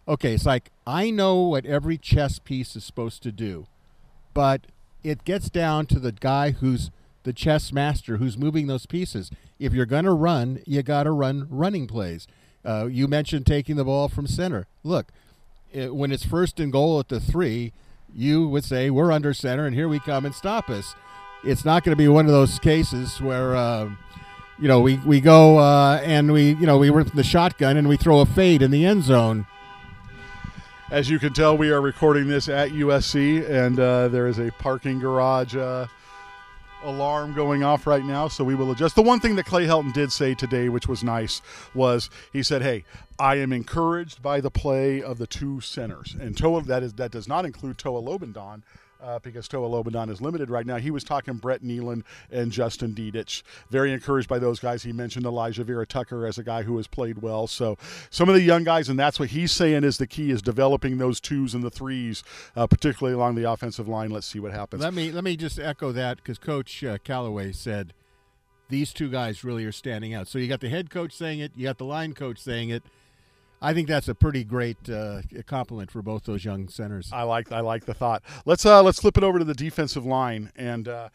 Okay, 0.07 0.33
it's 0.33 0.45
like 0.45 0.71
I 0.85 1.09
know 1.09 1.41
what 1.41 1.65
every 1.65 1.97
chess 1.97 2.39
piece 2.39 2.75
is 2.75 2.83
supposed 2.83 3.23
to 3.23 3.31
do, 3.31 3.67
but 4.33 4.67
it 5.07 5.23
gets 5.23 5.49
down 5.49 5.85
to 5.87 5.99
the 5.99 6.11
guy 6.11 6.51
who's 6.51 6.91
the 7.23 7.33
chess 7.33 7.71
master 7.71 8.17
who's 8.17 8.37
moving 8.37 8.67
those 8.67 8.85
pieces. 8.85 9.31
If 9.59 9.73
you're 9.73 9.85
going 9.85 10.05
to 10.05 10.11
run, 10.11 10.61
you 10.65 10.83
got 10.83 11.03
to 11.03 11.11
run 11.11 11.47
running 11.49 11.87
plays. 11.87 12.27
Uh, 12.63 12.87
you 12.89 13.07
mentioned 13.07 13.45
taking 13.45 13.77
the 13.77 13.85
ball 13.85 14.09
from 14.09 14.27
center. 14.27 14.67
Look, 14.83 15.11
it, 15.71 15.95
when 15.95 16.11
it's 16.11 16.25
first 16.25 16.59
and 16.59 16.71
goal 16.71 16.99
at 16.99 17.07
the 17.07 17.19
three, 17.19 17.71
you 18.13 18.47
would 18.47 18.63
say, 18.63 18.89
We're 18.89 19.11
under 19.11 19.33
center, 19.33 19.65
and 19.65 19.75
here 19.75 19.87
we 19.87 19.99
come 19.99 20.25
and 20.25 20.35
stop 20.35 20.69
us. 20.69 20.95
It's 21.43 21.63
not 21.63 21.83
going 21.83 21.93
to 21.93 22.01
be 22.01 22.07
one 22.07 22.25
of 22.25 22.31
those 22.31 22.59
cases 22.59 23.21
where. 23.21 23.55
Uh, 23.55 23.91
you 24.59 24.67
know, 24.67 24.79
we, 24.79 24.97
we 25.05 25.21
go 25.21 25.59
uh, 25.59 26.01
and 26.03 26.31
we, 26.31 26.55
you 26.55 26.65
know, 26.65 26.79
we 26.79 26.89
rip 26.89 27.13
the 27.13 27.23
shotgun 27.23 27.77
and 27.77 27.87
we 27.87 27.95
throw 27.95 28.21
a 28.21 28.25
fade 28.25 28.63
in 28.63 28.71
the 28.71 28.85
end 28.85 29.03
zone. 29.03 29.45
As 30.89 31.09
you 31.09 31.19
can 31.19 31.33
tell, 31.33 31.57
we 31.57 31.69
are 31.69 31.81
recording 31.81 32.29
this 32.29 32.47
at 32.47 32.69
USC, 32.69 33.45
and 33.49 33.77
uh, 33.77 34.07
there 34.07 34.25
is 34.25 34.39
a 34.39 34.51
parking 34.51 34.99
garage 34.99 35.53
uh, 35.53 35.85
alarm 36.81 37.33
going 37.33 37.61
off 37.61 37.85
right 37.85 38.05
now, 38.05 38.29
so 38.29 38.45
we 38.45 38.55
will 38.55 38.71
adjust. 38.71 38.95
The 38.95 39.01
one 39.01 39.19
thing 39.19 39.35
that 39.35 39.45
Clay 39.45 39.65
Helton 39.65 39.91
did 39.91 40.13
say 40.13 40.33
today, 40.33 40.69
which 40.69 40.87
was 40.87 41.03
nice, 41.03 41.41
was 41.75 42.09
he 42.31 42.41
said, 42.41 42.61
"Hey, 42.61 42.85
I 43.19 43.35
am 43.35 43.51
encouraged 43.51 44.21
by 44.21 44.39
the 44.39 44.49
play 44.49 45.01
of 45.01 45.17
the 45.17 45.27
two 45.27 45.59
centers, 45.59 46.15
and 46.17 46.37
Toa 46.37 46.63
that 46.63 46.83
is 46.83 46.93
that 46.93 47.11
does 47.11 47.27
not 47.27 47.43
include 47.43 47.77
Toa 47.77 48.01
Lobendahn." 48.01 48.63
Uh, 49.01 49.19
because 49.19 49.47
Toa 49.47 49.67
Lobendahn 49.67 50.09
is 50.09 50.21
limited 50.21 50.49
right 50.49 50.65
now. 50.65 50.77
He 50.77 50.91
was 50.91 51.03
talking 51.03 51.35
Brett 51.35 51.63
Neilon 51.63 52.03
and 52.31 52.51
Justin 52.51 52.93
Dedich. 52.93 53.43
Very 53.69 53.91
encouraged 53.93 54.27
by 54.27 54.39
those 54.39 54.59
guys. 54.59 54.83
He 54.83 54.93
mentioned 54.93 55.25
Elijah 55.25 55.63
Vera-Tucker 55.63 56.25
as 56.25 56.37
a 56.37 56.43
guy 56.43 56.63
who 56.63 56.77
has 56.77 56.87
played 56.87 57.21
well. 57.21 57.47
So 57.47 57.77
some 58.09 58.29
of 58.29 58.35
the 58.35 58.41
young 58.41 58.63
guys, 58.63 58.89
and 58.89 58.99
that's 58.99 59.19
what 59.19 59.29
he's 59.29 59.51
saying 59.51 59.83
is 59.83 59.97
the 59.97 60.07
key 60.07 60.31
is 60.31 60.41
developing 60.41 60.97
those 60.97 61.19
twos 61.19 61.53
and 61.53 61.63
the 61.63 61.69
threes, 61.69 62.23
uh, 62.55 62.67
particularly 62.67 63.15
along 63.15 63.35
the 63.35 63.49
offensive 63.49 63.87
line. 63.87 64.09
Let's 64.09 64.27
see 64.27 64.39
what 64.39 64.51
happens. 64.51 64.83
Let 64.83 64.93
me 64.93 65.11
let 65.11 65.23
me 65.23 65.37
just 65.37 65.59
echo 65.59 65.91
that 65.91 66.17
because 66.17 66.37
Coach 66.37 66.83
uh, 66.83 66.97
Callaway 67.03 67.51
said 67.51 67.93
these 68.69 68.93
two 68.93 69.09
guys 69.09 69.43
really 69.43 69.65
are 69.65 69.71
standing 69.71 70.13
out. 70.13 70.27
So 70.27 70.39
you 70.39 70.47
got 70.47 70.59
the 70.59 70.69
head 70.69 70.89
coach 70.89 71.13
saying 71.13 71.39
it, 71.39 71.51
you 71.55 71.65
got 71.65 71.77
the 71.77 71.85
line 71.85 72.13
coach 72.13 72.39
saying 72.39 72.69
it. 72.69 72.83
I 73.61 73.73
think 73.73 73.87
that's 73.87 74.07
a 74.07 74.15
pretty 74.15 74.43
great 74.43 74.89
uh, 74.89 75.21
compliment 75.45 75.89
for 75.91 76.01
both 76.01 76.25
those 76.25 76.45
young 76.45 76.67
centers. 76.67 77.09
I 77.11 77.23
like 77.23 77.51
I 77.51 77.61
like 77.61 77.85
the 77.85 77.93
thought. 77.93 78.23
Let's 78.45 78.65
uh, 78.65 78.83
let's 78.83 78.99
flip 78.99 79.17
it 79.17 79.23
over 79.23 79.39
to 79.39 79.45
the 79.45 79.55
defensive 79.55 80.05
line, 80.05 80.51
and 80.55 80.87
uh, 80.87 81.09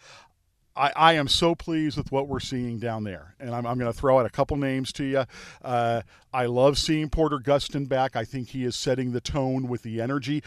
I, 0.75 0.93
I 0.97 1.13
am 1.15 1.29
so 1.29 1.55
pleased 1.55 1.97
with 1.97 2.11
what 2.11 2.27
we're 2.29 2.41
seeing 2.41 2.79
down 2.79 3.05
there. 3.05 3.35
And 3.39 3.55
I'm, 3.55 3.67
I'm 3.67 3.79
going 3.79 3.93
to 3.93 3.97
throw 3.99 4.19
out 4.19 4.27
a 4.27 4.31
couple 4.31 4.57
names 4.57 4.93
to 4.95 5.05
you. 5.05 5.25
Uh, 5.63 6.03
I 6.33 6.47
love 6.47 6.79
seeing 6.79 7.11
Porter 7.11 7.39
Gustin 7.39 7.89
back. 7.89 8.17
I 8.17 8.25
think 8.25 8.49
he 8.49 8.65
is 8.65 8.75
setting 8.75 9.13
the 9.13 9.21
tone 9.21 9.69
with 9.69 9.83
the 9.83 10.01
energy 10.01 10.43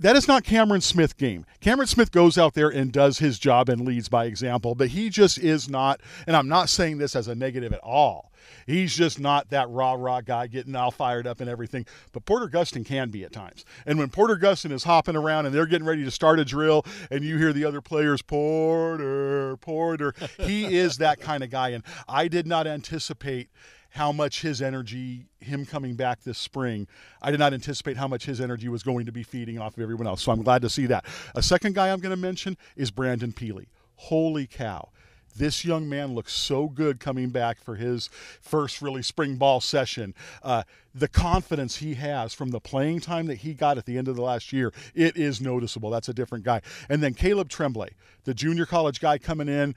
that 0.00 0.16
is 0.16 0.26
not 0.26 0.44
Cameron 0.44 0.80
Smith 0.80 1.18
game. 1.18 1.44
Cameron 1.60 1.86
Smith 1.86 2.10
goes 2.10 2.38
out 2.38 2.54
there 2.54 2.70
and 2.70 2.90
does 2.90 3.18
his 3.18 3.38
job 3.38 3.68
and 3.68 3.82
leads 3.82 4.08
by 4.08 4.24
example, 4.24 4.74
but 4.74 4.88
he 4.88 5.10
just 5.10 5.38
is 5.38 5.68
not, 5.68 6.00
and 6.26 6.34
I'm 6.34 6.48
not 6.48 6.70
saying 6.70 6.98
this 6.98 7.14
as 7.14 7.28
a 7.28 7.34
negative 7.34 7.74
at 7.74 7.80
all. 7.80 8.29
He's 8.66 8.94
just 8.94 9.20
not 9.20 9.50
that 9.50 9.68
rah 9.70 9.94
rah 9.94 10.20
guy 10.20 10.46
getting 10.46 10.76
all 10.76 10.90
fired 10.90 11.26
up 11.26 11.40
and 11.40 11.48
everything. 11.48 11.86
But 12.12 12.24
Porter 12.24 12.48
Gustin 12.48 12.84
can 12.84 13.10
be 13.10 13.24
at 13.24 13.32
times. 13.32 13.64
And 13.86 13.98
when 13.98 14.08
Porter 14.08 14.36
Gustin 14.36 14.72
is 14.72 14.84
hopping 14.84 15.16
around 15.16 15.46
and 15.46 15.54
they're 15.54 15.66
getting 15.66 15.86
ready 15.86 16.04
to 16.04 16.10
start 16.10 16.38
a 16.38 16.44
drill 16.44 16.84
and 17.10 17.24
you 17.24 17.38
hear 17.38 17.52
the 17.52 17.64
other 17.64 17.80
players, 17.80 18.22
Porter, 18.22 19.56
Porter, 19.58 20.14
he 20.38 20.76
is 20.76 20.98
that 20.98 21.20
kind 21.20 21.42
of 21.42 21.50
guy. 21.50 21.70
And 21.70 21.84
I 22.08 22.28
did 22.28 22.46
not 22.46 22.66
anticipate 22.66 23.48
how 23.90 24.12
much 24.12 24.42
his 24.42 24.62
energy, 24.62 25.26
him 25.40 25.66
coming 25.66 25.94
back 25.94 26.22
this 26.22 26.38
spring, 26.38 26.86
I 27.20 27.30
did 27.30 27.40
not 27.40 27.52
anticipate 27.52 27.96
how 27.96 28.06
much 28.06 28.24
his 28.24 28.40
energy 28.40 28.68
was 28.68 28.82
going 28.82 29.06
to 29.06 29.12
be 29.12 29.22
feeding 29.22 29.58
off 29.58 29.76
of 29.76 29.82
everyone 29.82 30.06
else. 30.06 30.22
So 30.22 30.32
I'm 30.32 30.42
glad 30.42 30.62
to 30.62 30.70
see 30.70 30.86
that. 30.86 31.04
A 31.34 31.42
second 31.42 31.74
guy 31.74 31.90
I'm 31.90 32.00
going 32.00 32.14
to 32.14 32.16
mention 32.16 32.56
is 32.76 32.90
Brandon 32.90 33.32
Pili. 33.32 33.66
Holy 33.96 34.46
cow. 34.46 34.90
This 35.36 35.64
young 35.64 35.88
man 35.88 36.14
looks 36.14 36.32
so 36.32 36.68
good 36.68 37.00
coming 37.00 37.30
back 37.30 37.62
for 37.62 37.76
his 37.76 38.08
first 38.40 38.82
really 38.82 39.02
spring 39.02 39.36
ball 39.36 39.60
session. 39.60 40.14
Uh, 40.42 40.64
the 40.94 41.08
confidence 41.08 41.76
he 41.76 41.94
has 41.94 42.34
from 42.34 42.50
the 42.50 42.60
playing 42.60 43.00
time 43.00 43.26
that 43.26 43.36
he 43.36 43.54
got 43.54 43.78
at 43.78 43.86
the 43.86 43.96
end 43.96 44.08
of 44.08 44.16
the 44.16 44.22
last 44.22 44.52
year, 44.52 44.72
it 44.94 45.16
is 45.16 45.40
noticeable. 45.40 45.90
That's 45.90 46.08
a 46.08 46.14
different 46.14 46.44
guy. 46.44 46.62
And 46.88 47.02
then 47.02 47.14
Caleb 47.14 47.48
Tremblay, 47.48 47.90
the 48.24 48.34
junior 48.34 48.66
college 48.66 49.00
guy 49.00 49.18
coming 49.18 49.48
in, 49.48 49.74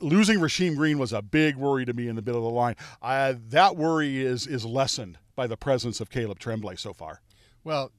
losing 0.00 0.40
Rasheem 0.40 0.76
Green 0.76 0.98
was 0.98 1.12
a 1.12 1.22
big 1.22 1.56
worry 1.56 1.84
to 1.84 1.92
me 1.92 2.08
in 2.08 2.16
the 2.16 2.22
middle 2.22 2.46
of 2.46 2.52
the 2.52 2.58
line. 2.58 2.74
I, 3.00 3.36
that 3.50 3.76
worry 3.76 4.24
is 4.24 4.46
is 4.46 4.64
lessened 4.64 5.18
by 5.36 5.46
the 5.46 5.56
presence 5.56 6.00
of 6.00 6.10
Caleb 6.10 6.38
Tremblay 6.38 6.76
so 6.76 6.92
far. 6.92 7.20
Well, 7.62 7.92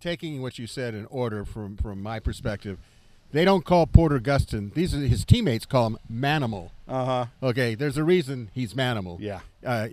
taking 0.00 0.42
what 0.42 0.58
you 0.58 0.66
said 0.66 0.94
in 0.94 1.06
order 1.06 1.44
from 1.44 1.76
from 1.76 2.02
my 2.02 2.20
perspective– 2.20 2.78
they 3.36 3.44
don't 3.44 3.64
call 3.64 3.86
Porter 3.86 4.18
Gustin. 4.18 4.72
These 4.72 4.94
are 4.94 4.98
his 4.98 5.24
teammates 5.24 5.66
call 5.66 5.88
him 5.88 5.98
Manimal. 6.10 6.70
Uh 6.88 7.04
huh. 7.04 7.26
Okay, 7.42 7.74
there's 7.74 7.96
a 7.96 8.04
reason 8.04 8.50
he's 8.54 8.74
Manimal. 8.74 9.18
Yeah. 9.20 9.40
Uh, 9.64 9.88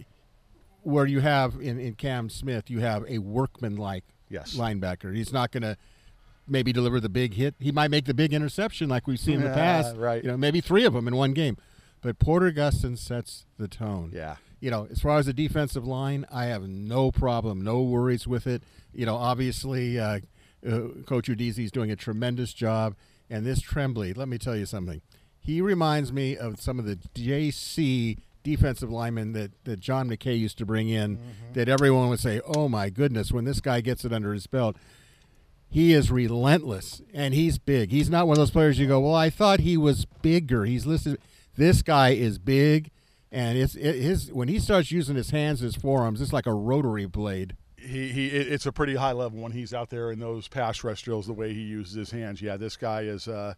where 0.84 1.06
you 1.06 1.20
have 1.22 1.56
in, 1.56 1.80
in 1.80 1.96
Cam 1.96 2.30
Smith, 2.30 2.70
you 2.70 2.80
have 2.80 3.06
a 3.08 3.18
workman-like 3.18 4.04
yes. 4.30 4.56
linebacker. 4.56 5.16
He's 5.16 5.32
not 5.32 5.52
going 5.52 5.64
to 5.64 5.78
maybe 6.48 6.74
deliver 6.74 7.00
the 7.00 7.10
big 7.10 7.34
hit. 7.34 7.56
He 7.60 7.72
might 7.72 7.90
make 7.90 8.06
the 8.06 8.14
big 8.14 8.34
interception 8.34 8.90
like 8.90 9.08
we've 9.08 9.20
seen 9.20 9.36
in 9.36 9.44
the 9.44 9.54
past. 9.54 9.96
Right. 9.96 10.24
You 10.24 10.32
know, 10.32 10.38
maybe 10.38 10.60
three 10.62 10.86
of 10.86 10.94
them 10.94 11.08
in 11.08 11.16
one 11.16 11.34
game. 11.34 11.58
But 12.02 12.20
Porter 12.20 12.52
Gustin 12.52 12.98
sets 12.98 13.46
the 13.58 13.68
tone. 13.70 14.12
Yeah. 14.14 14.36
You 14.60 14.72
know, 14.72 14.88
as 14.92 15.00
far 15.00 15.18
as 15.18 15.26
the 15.26 15.34
defensive 15.34 15.86
line, 15.86 16.26
I 16.32 16.46
have 16.46 16.68
no 16.68 17.12
problem, 17.12 17.62
no 17.62 17.82
worries 17.82 18.28
with 18.28 18.46
it. 18.46 18.64
You 18.94 19.06
know, 19.06 19.16
obviously, 19.16 20.00
uh, 20.00 20.20
uh, 20.66 20.80
Coach 21.06 21.28
Udeze 21.28 21.60
is 21.60 21.72
doing 21.72 21.92
a 21.92 21.96
tremendous 21.96 22.54
job. 22.54 22.96
And 23.30 23.46
this 23.46 23.62
Tremblay, 23.62 24.14
let 24.14 24.28
me 24.28 24.38
tell 24.38 24.56
you 24.56 24.66
something. 24.66 25.02
He 25.40 25.62
reminds 25.62 26.14
me 26.14 26.38
of 26.38 26.62
some 26.62 26.80
of 26.80 26.86
the 26.86 26.98
JC 27.16 28.18
defensive 28.44 28.92
linemen 28.92 29.34
that, 29.34 29.52
that 29.64 29.80
John 29.80 30.10
McKay 30.10 30.38
used 30.38 30.58
to 30.60 30.66
bring 30.66 30.90
in 30.90 31.18
mm-hmm. 31.18 31.54
that 31.54 31.70
everyone 31.70 32.10
would 32.10 32.20
say, 32.20 32.42
oh 32.46 32.68
my 32.68 32.90
goodness, 32.90 33.32
when 33.32 33.46
this 33.46 33.60
guy 33.60 33.82
gets 33.82 34.06
it 34.06 34.14
under 34.14 34.34
his 34.34 34.48
belt. 34.48 34.76
He 35.70 35.92
is 35.92 36.12
relentless 36.12 37.02
and 37.16 37.34
he's 37.34 37.58
big. 37.58 37.90
He's 37.90 38.10
not 38.10 38.28
one 38.28 38.36
of 38.36 38.40
those 38.40 38.52
players 38.52 38.78
you 38.78 38.88
go, 38.88 39.00
well, 39.00 39.16
I 39.16 39.32
thought 39.32 39.60
he 39.62 39.76
was 39.76 40.06
bigger. 40.22 40.66
He's 40.66 40.86
listed. 40.86 41.18
This 41.56 41.82
guy 41.82 42.10
is 42.10 42.38
big, 42.38 42.92
and 43.32 43.58
it's 43.58 43.76
it, 43.76 43.96
his 43.96 44.32
when 44.32 44.48
he 44.48 44.60
starts 44.60 44.92
using 44.92 45.16
his 45.16 45.32
hands, 45.32 45.62
his 45.62 45.76
forearms, 45.76 46.22
it's 46.22 46.34
like 46.34 46.46
a 46.46 46.54
rotary 46.54 47.06
blade 47.06 47.56
he, 47.84 48.10
he 48.10 48.28
it's 48.28 48.66
a 48.66 48.72
pretty 48.72 48.96
high 48.96 49.12
level 49.12 49.40
when 49.40 49.52
he's 49.52 49.74
out 49.74 49.90
there 49.90 50.12
in 50.12 50.20
those 50.20 50.48
pass 50.48 50.84
rush 50.84 51.02
drills 51.04 51.28
the 51.28 51.34
way 51.34 51.54
he 51.54 51.62
uses 51.62 51.94
his 51.94 52.12
hands. 52.12 52.42
Yeah, 52.42 52.58
this 52.58 52.78
guy 52.78 53.02
is 53.02 53.28
uh, 53.28 53.54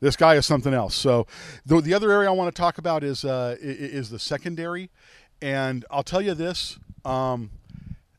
this 0.00 0.16
guy 0.16 0.34
is 0.34 0.46
something 0.46 0.74
else. 0.74 0.94
So 0.94 1.26
the, 1.64 1.80
the 1.80 1.94
other 1.94 2.10
area 2.10 2.28
I 2.28 2.32
want 2.32 2.54
to 2.54 2.60
talk 2.60 2.78
about 2.78 3.02
is 3.02 3.24
uh, 3.24 3.56
is 3.60 4.10
the 4.10 4.18
secondary, 4.18 4.90
and 5.40 5.84
I'll 5.90 6.02
tell 6.02 6.22
you 6.22 6.34
this: 6.34 6.78
um, 7.04 7.50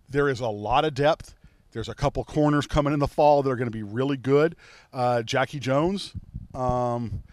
there 0.10 0.30
is 0.30 0.40
a 0.40 0.50
lot 0.50 0.86
of 0.86 0.94
depth. 0.94 1.36
There's 1.72 1.90
a 1.90 1.96
couple 1.96 2.24
corners 2.24 2.68
coming 2.68 2.94
in 2.94 3.00
the 3.00 3.08
fall 3.08 3.44
that 3.44 3.50
are 3.50 3.58
going 3.58 3.68
to 3.68 3.72
be 3.72 3.84
really 3.84 4.18
good. 4.18 4.56
Uh, 4.94 5.22
Jackie 5.24 5.60
Jones. 5.60 6.14
Um, 6.54 7.24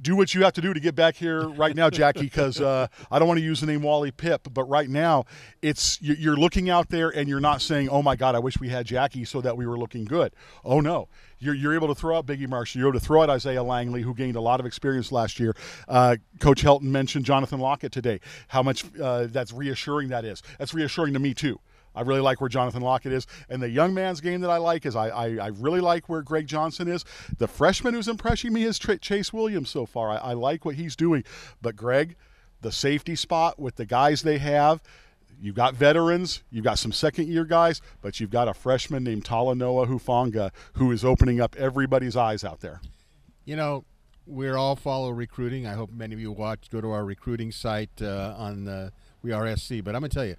do 0.00 0.16
what 0.16 0.34
you 0.34 0.44
have 0.44 0.52
to 0.54 0.60
do 0.60 0.74
to 0.74 0.80
get 0.80 0.94
back 0.94 1.16
here 1.16 1.48
right 1.48 1.74
now, 1.74 1.90
Jackie, 1.90 2.22
because 2.22 2.60
uh, 2.60 2.86
I 3.10 3.18
don't 3.18 3.28
want 3.28 3.38
to 3.38 3.44
use 3.44 3.60
the 3.60 3.66
name 3.66 3.82
Wally 3.82 4.12
Pipp, 4.12 4.52
but 4.52 4.64
right 4.64 4.88
now 4.88 5.24
it's 5.62 6.00
you're 6.00 6.36
looking 6.36 6.68
out 6.70 6.90
there 6.90 7.10
and 7.10 7.28
you're 7.28 7.40
not 7.40 7.62
saying, 7.62 7.88
"Oh 7.88 8.02
my 8.02 8.16
God, 8.16 8.34
I 8.34 8.38
wish 8.38 8.58
we 8.58 8.68
had 8.68 8.86
Jackie 8.86 9.24
so 9.24 9.40
that 9.40 9.56
we 9.56 9.66
were 9.66 9.78
looking 9.78 10.04
good." 10.04 10.34
Oh 10.64 10.80
no, 10.80 11.08
you're, 11.38 11.54
you're 11.54 11.74
able 11.74 11.88
to 11.88 11.94
throw 11.94 12.16
out 12.16 12.26
Biggie 12.26 12.48
Marshall, 12.48 12.80
you're 12.80 12.88
able 12.88 13.00
to 13.00 13.04
throw 13.04 13.22
out 13.22 13.30
Isaiah 13.30 13.62
Langley, 13.62 14.02
who 14.02 14.14
gained 14.14 14.36
a 14.36 14.40
lot 14.40 14.60
of 14.60 14.66
experience 14.66 15.12
last 15.12 15.40
year. 15.40 15.54
Uh, 15.88 16.16
Coach 16.40 16.62
Helton 16.62 16.82
mentioned 16.82 17.24
Jonathan 17.24 17.60
Lockett 17.60 17.92
today. 17.92 18.20
How 18.48 18.62
much 18.62 18.84
uh, 19.00 19.26
that's 19.28 19.52
reassuring 19.52 20.08
that 20.08 20.24
is. 20.24 20.42
That's 20.58 20.74
reassuring 20.74 21.14
to 21.14 21.18
me 21.18 21.34
too. 21.34 21.60
I 21.96 22.02
really 22.02 22.20
like 22.20 22.40
where 22.40 22.48
Jonathan 22.48 22.82
Lockett 22.82 23.12
is. 23.12 23.26
And 23.48 23.60
the 23.62 23.68
young 23.68 23.94
man's 23.94 24.20
game 24.20 24.40
that 24.42 24.50
I 24.50 24.58
like 24.58 24.86
is 24.86 24.94
I, 24.94 25.08
I, 25.08 25.26
I 25.36 25.46
really 25.48 25.80
like 25.80 26.08
where 26.08 26.22
Greg 26.22 26.46
Johnson 26.46 26.86
is. 26.86 27.04
The 27.38 27.48
freshman 27.48 27.94
who's 27.94 28.08
impressing 28.08 28.52
me 28.52 28.64
is 28.64 28.78
Chase 28.78 29.32
Williams 29.32 29.70
so 29.70 29.86
far. 29.86 30.10
I, 30.10 30.16
I 30.16 30.32
like 30.34 30.64
what 30.64 30.76
he's 30.76 30.94
doing. 30.94 31.24
But 31.60 31.74
Greg, 31.74 32.16
the 32.60 32.70
safety 32.70 33.16
spot 33.16 33.58
with 33.58 33.76
the 33.76 33.86
guys 33.86 34.22
they 34.22 34.38
have, 34.38 34.82
You've 35.40 35.54
got 35.54 35.74
veterans, 35.74 36.42
you've 36.50 36.64
got 36.64 36.78
some 36.78 36.92
second 36.92 37.28
year 37.28 37.44
guys, 37.44 37.82
but 38.00 38.20
you've 38.20 38.30
got 38.30 38.48
a 38.48 38.54
freshman 38.54 39.04
named 39.04 39.24
Talanoa 39.24 39.86
Hufanga 39.86 40.50
who 40.74 40.90
is 40.92 41.04
opening 41.04 41.40
up 41.40 41.54
everybody's 41.56 42.16
eyes 42.16 42.42
out 42.42 42.60
there. 42.60 42.80
You 43.44 43.56
know, 43.56 43.84
we're 44.26 44.56
all 44.56 44.76
follow 44.76 45.10
recruiting. 45.10 45.66
I 45.66 45.74
hope 45.74 45.92
many 45.92 46.14
of 46.14 46.20
you 46.20 46.32
watch, 46.32 46.70
go 46.70 46.80
to 46.80 46.90
our 46.90 47.04
recruiting 47.04 47.52
site 47.52 47.90
uh, 48.00 48.34
on 48.36 48.64
the 48.64 48.92
We 49.22 49.32
Are 49.32 49.54
SC. 49.56 49.84
But 49.84 49.94
I'm 49.94 50.00
going 50.00 50.10
to 50.10 50.14
tell 50.14 50.24
you, 50.24 50.36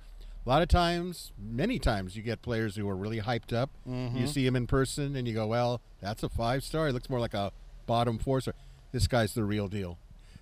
a 0.48 0.50
lot 0.50 0.62
of 0.62 0.70
times, 0.70 1.34
many 1.38 1.78
times, 1.78 2.16
you 2.16 2.24
get 2.24 2.42
players 2.42 2.78
who 2.78 2.88
are 2.88 2.96
really 2.96 3.20
hyped 3.20 3.52
up. 3.52 3.70
Mm-hmm. 3.86 4.18
You 4.18 4.28
see 4.28 4.48
him 4.48 4.56
in 4.56 4.66
person, 4.66 5.18
and 5.18 5.28
you 5.28 5.34
go, 5.34 5.46
"Well, 5.48 5.82
that's 6.02 6.24
a 6.24 6.30
five 6.30 6.64
star. 6.64 6.88
It 6.88 6.94
looks 6.94 7.10
more 7.10 7.20
like 7.20 7.34
a 7.34 7.52
bottom 7.86 8.18
four 8.18 8.40
star." 8.40 8.54
This 8.94 9.08
guy's 9.08 9.34
the 9.34 9.44
real 9.44 9.68
deal. 9.68 9.98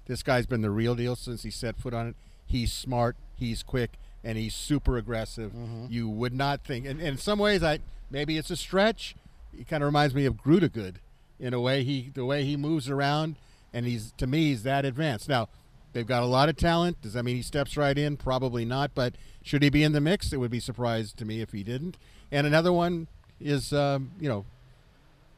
This 0.06 0.22
guy's 0.22 0.46
been 0.46 0.62
the 0.62 0.70
real 0.70 0.94
deal 0.94 1.16
since 1.16 1.42
he 1.42 1.50
set 1.50 1.80
foot 1.80 1.96
on 1.96 2.10
it. 2.10 2.16
He's 2.46 2.72
smart. 2.72 3.16
He's 3.36 3.64
quick, 3.64 3.94
and 4.24 4.38
he's 4.38 4.54
super 4.54 4.98
aggressive. 4.98 5.52
Mm-hmm. 5.52 5.88
You 5.90 6.08
would 6.08 6.34
not 6.34 6.64
think, 6.64 6.86
and, 6.86 7.00
and, 7.00 7.10
in 7.10 7.18
some 7.18 7.40
ways, 7.40 7.64
I 7.64 7.80
maybe 8.12 8.38
it's 8.38 8.52
a 8.52 8.56
stretch. 8.56 9.16
He 9.58 9.64
kind 9.64 9.82
of 9.82 9.88
reminds 9.88 10.14
me 10.14 10.26
of 10.26 10.38
Good 10.44 11.00
in 11.40 11.56
a 11.56 11.60
way. 11.60 11.84
He 11.84 12.12
the 12.14 12.26
way 12.26 12.46
he 12.46 12.56
moves 12.56 12.92
around, 12.92 13.38
and 13.74 13.88
he's 13.88 14.14
to 14.18 14.28
me 14.28 14.50
he's 14.50 14.62
that 14.62 14.86
advanced. 14.86 15.28
Now 15.28 15.50
They've 15.96 16.06
got 16.06 16.24
a 16.24 16.26
lot 16.26 16.50
of 16.50 16.58
talent. 16.58 17.02
Does 17.02 17.14
that 17.14 17.24
mean 17.24 17.38
he 17.38 17.42
steps 17.42 17.78
right 17.78 17.98
in? 17.98 18.18
Probably 18.18 18.66
not. 18.66 18.94
But 18.94 19.16
should 19.42 19.64
he 19.64 19.70
be 19.70 19.82
in 19.82 19.94
the 19.94 20.02
mix? 20.02 20.34
It 20.34 20.42
would 20.42 20.52
be 20.52 20.60
surprised 20.60 21.16
to 21.20 21.26
me 21.26 21.40
if 21.40 21.54
he 21.54 21.64
didn't. 21.64 21.96
And 22.34 22.46
another 22.46 22.74
one 22.74 23.08
is, 23.40 23.72
um, 23.72 24.12
you 24.20 24.28
know, 24.28 24.44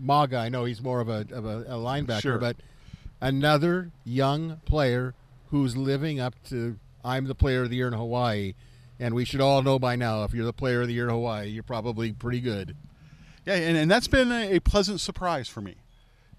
Mauga. 0.04 0.40
I 0.40 0.50
know 0.50 0.66
he's 0.66 0.82
more 0.82 1.00
of 1.00 1.10
a, 1.10 1.28
of 1.32 1.46
a, 1.46 1.60
a 1.68 1.76
linebacker, 1.76 2.22
sure. 2.22 2.38
but 2.40 2.56
another 3.22 3.92
young 4.04 4.60
player 4.66 5.14
who's 5.52 5.78
living 5.78 6.20
up 6.20 6.34
to 6.50 6.80
I'm 7.06 7.26
the 7.26 7.36
player 7.36 7.62
of 7.62 7.70
the 7.70 7.76
year 7.76 7.90
in 7.90 7.94
Hawaii. 7.94 8.56
And 9.00 9.14
we 9.14 9.26
should 9.26 9.42
all 9.42 9.62
know 9.62 9.78
by 9.78 9.96
now 9.96 10.24
if 10.24 10.34
you're 10.34 10.44
the 10.44 10.54
player 10.54 10.82
of 10.82 10.88
the 10.88 10.96
year 10.96 11.04
in 11.04 11.14
Hawaii, 11.14 11.50
you're 11.50 11.62
probably 11.62 12.14
pretty 12.14 12.42
good. 12.42 12.76
Yeah, 13.46 13.54
and, 13.54 13.78
and 13.78 13.92
that's 13.92 14.08
been 14.08 14.32
a, 14.32 14.56
a 14.56 14.60
pleasant 14.60 15.02
surprise 15.02 15.48
for 15.48 15.62
me 15.62 15.76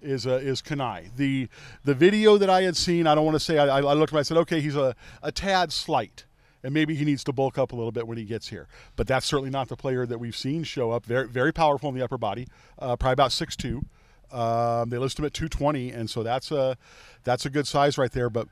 is 0.01 0.27
uh, 0.27 0.33
is 0.33 0.61
Kanai. 0.61 1.15
The 1.15 1.47
the 1.83 1.93
video 1.93 2.37
that 2.37 2.49
I 2.49 2.63
had 2.63 2.77
seen, 2.77 3.07
I 3.07 3.15
don't 3.15 3.25
want 3.25 3.35
to 3.35 3.39
say 3.39 3.57
I, 3.57 3.79
I 3.79 3.93
looked 3.93 4.11
at 4.11 4.15
him, 4.15 4.19
I 4.19 4.23
said, 4.23 4.37
okay, 4.37 4.61
he's 4.61 4.75
a, 4.75 4.95
a 5.21 5.31
tad 5.31 5.71
slight. 5.71 6.25
And 6.61 6.73
maybe 6.73 6.93
he 6.93 7.05
needs 7.05 7.23
to 7.23 7.31
bulk 7.31 7.57
up 7.57 7.71
a 7.71 7.75
little 7.75 7.93
bit 7.93 8.05
when 8.05 8.17
he 8.17 8.25
gets 8.25 8.49
here. 8.49 8.67
But 8.97 9.07
that's 9.07 9.25
certainly 9.25 9.49
not 9.49 9.69
the 9.69 9.77
player 9.77 10.05
that 10.05 10.17
we've 10.19 10.35
seen 10.35 10.63
show 10.63 10.91
up. 10.91 11.05
Very 11.05 11.27
very 11.27 11.53
powerful 11.53 11.87
in 11.89 11.95
the 11.95 12.03
upper 12.03 12.17
body, 12.17 12.47
uh, 12.77 12.97
probably 12.97 13.13
about 13.13 13.31
six 13.31 13.55
two. 13.55 13.85
Um, 14.31 14.89
they 14.89 14.97
list 14.97 15.17
him 15.17 15.25
at 15.25 15.33
220, 15.33 15.91
and 15.91 16.09
so 16.09 16.21
that's 16.21 16.51
a 16.51 16.77
that's 17.23 17.45
a 17.45 17.49
good 17.49 17.65
size 17.65 17.97
right 17.97 18.11
there. 18.11 18.29
But 18.29 18.47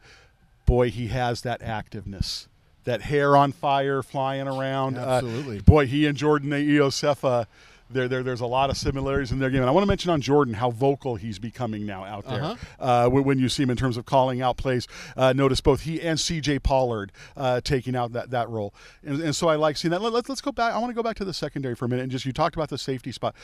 boy, 0.65 0.89
he 0.89 1.07
has 1.07 1.41
that 1.41 1.61
activeness, 1.61 2.47
that 2.85 3.03
hair 3.03 3.35
on 3.35 3.51
fire, 3.51 4.01
flying 4.01 4.47
around. 4.47 4.97
Uh, 4.97 5.01
Absolutely. 5.01 5.59
Uh, 5.59 5.61
boy, 5.61 5.85
he 5.85 6.05
and 6.05 6.17
Jordan 6.17 6.51
Iosefa 6.51 7.45
there, 7.89 8.07
there, 8.07 8.23
there's 8.23 8.41
a 8.41 8.45
lot 8.45 8.69
of 8.69 8.77
similarities 8.77 9.31
in 9.31 9.39
their 9.39 9.49
game. 9.49 9.61
And 9.61 9.69
I 9.69 9.71
want 9.71 9.83
to 9.83 9.87
mention 9.87 10.11
on 10.11 10.21
Jordan 10.21 10.53
how 10.53 10.71
vocal 10.71 11.15
he's 11.15 11.39
becoming 11.39 11.85
now 11.85 12.03
out 12.03 12.25
there. 12.25 12.43
Uh-huh. 12.43 13.07
Uh, 13.07 13.09
when 13.09 13.39
you 13.39 13.49
see 13.49 13.63
him 13.63 13.69
in 13.69 13.77
terms 13.77 13.97
of 13.97 14.05
calling 14.05 14.41
out 14.41 14.57
plays, 14.57 14.87
uh, 15.15 15.33
notice 15.33 15.61
both 15.61 15.81
he 15.81 16.01
and 16.01 16.19
C.J. 16.19 16.59
Pollard 16.59 17.11
uh, 17.35 17.61
taking 17.61 17.95
out 17.95 18.13
that, 18.13 18.31
that 18.31 18.49
role. 18.49 18.73
And, 19.03 19.21
and, 19.21 19.35
so 19.35 19.47
I 19.47 19.55
like 19.55 19.77
seeing 19.77 19.91
that. 19.91 20.01
Let, 20.01 20.13
us 20.13 20.29
let's 20.29 20.41
go 20.41 20.51
back. 20.51 20.73
I 20.73 20.77
want 20.79 20.89
to 20.89 20.95
go 20.95 21.03
back 21.03 21.15
to 21.17 21.25
the 21.25 21.33
secondary 21.33 21.75
for 21.75 21.85
a 21.85 21.89
minute 21.89 22.03
and 22.03 22.11
just 22.11 22.25
you 22.25 22.33
talked 22.33 22.55
about 22.55 22.69
the 22.69 22.77
safety 22.77 23.11
spot. 23.11 23.35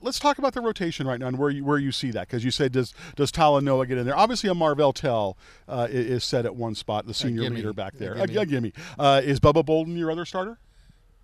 Let's 0.00 0.18
talk 0.18 0.38
about 0.38 0.52
the 0.52 0.60
rotation 0.60 1.06
right 1.06 1.18
now 1.18 1.28
and 1.28 1.38
where 1.38 1.48
you 1.48 1.64
where 1.64 1.78
you 1.78 1.90
see 1.90 2.10
that 2.10 2.28
because 2.28 2.44
you 2.44 2.50
said 2.50 2.72
does 2.72 2.92
does 3.16 3.32
Talanoa 3.32 3.88
get 3.88 3.96
in 3.96 4.04
there? 4.04 4.16
Obviously, 4.16 4.50
a 4.50 4.54
Marvell 4.54 4.92
Tell 4.92 5.38
uh, 5.66 5.86
is, 5.88 6.06
is, 6.06 6.24
set 6.24 6.44
at 6.44 6.54
one 6.54 6.74
spot, 6.74 7.06
the 7.06 7.14
senior 7.14 7.48
leader 7.48 7.72
back 7.72 7.94
there. 7.96 8.12
A 8.14 8.26
gimme. 8.26 8.46
gimme. 8.46 8.72
Uh, 8.98 9.22
is 9.24 9.40
Bubba 9.40 9.64
Bolden 9.64 9.96
your 9.96 10.10
other 10.10 10.26
starter? 10.26 10.58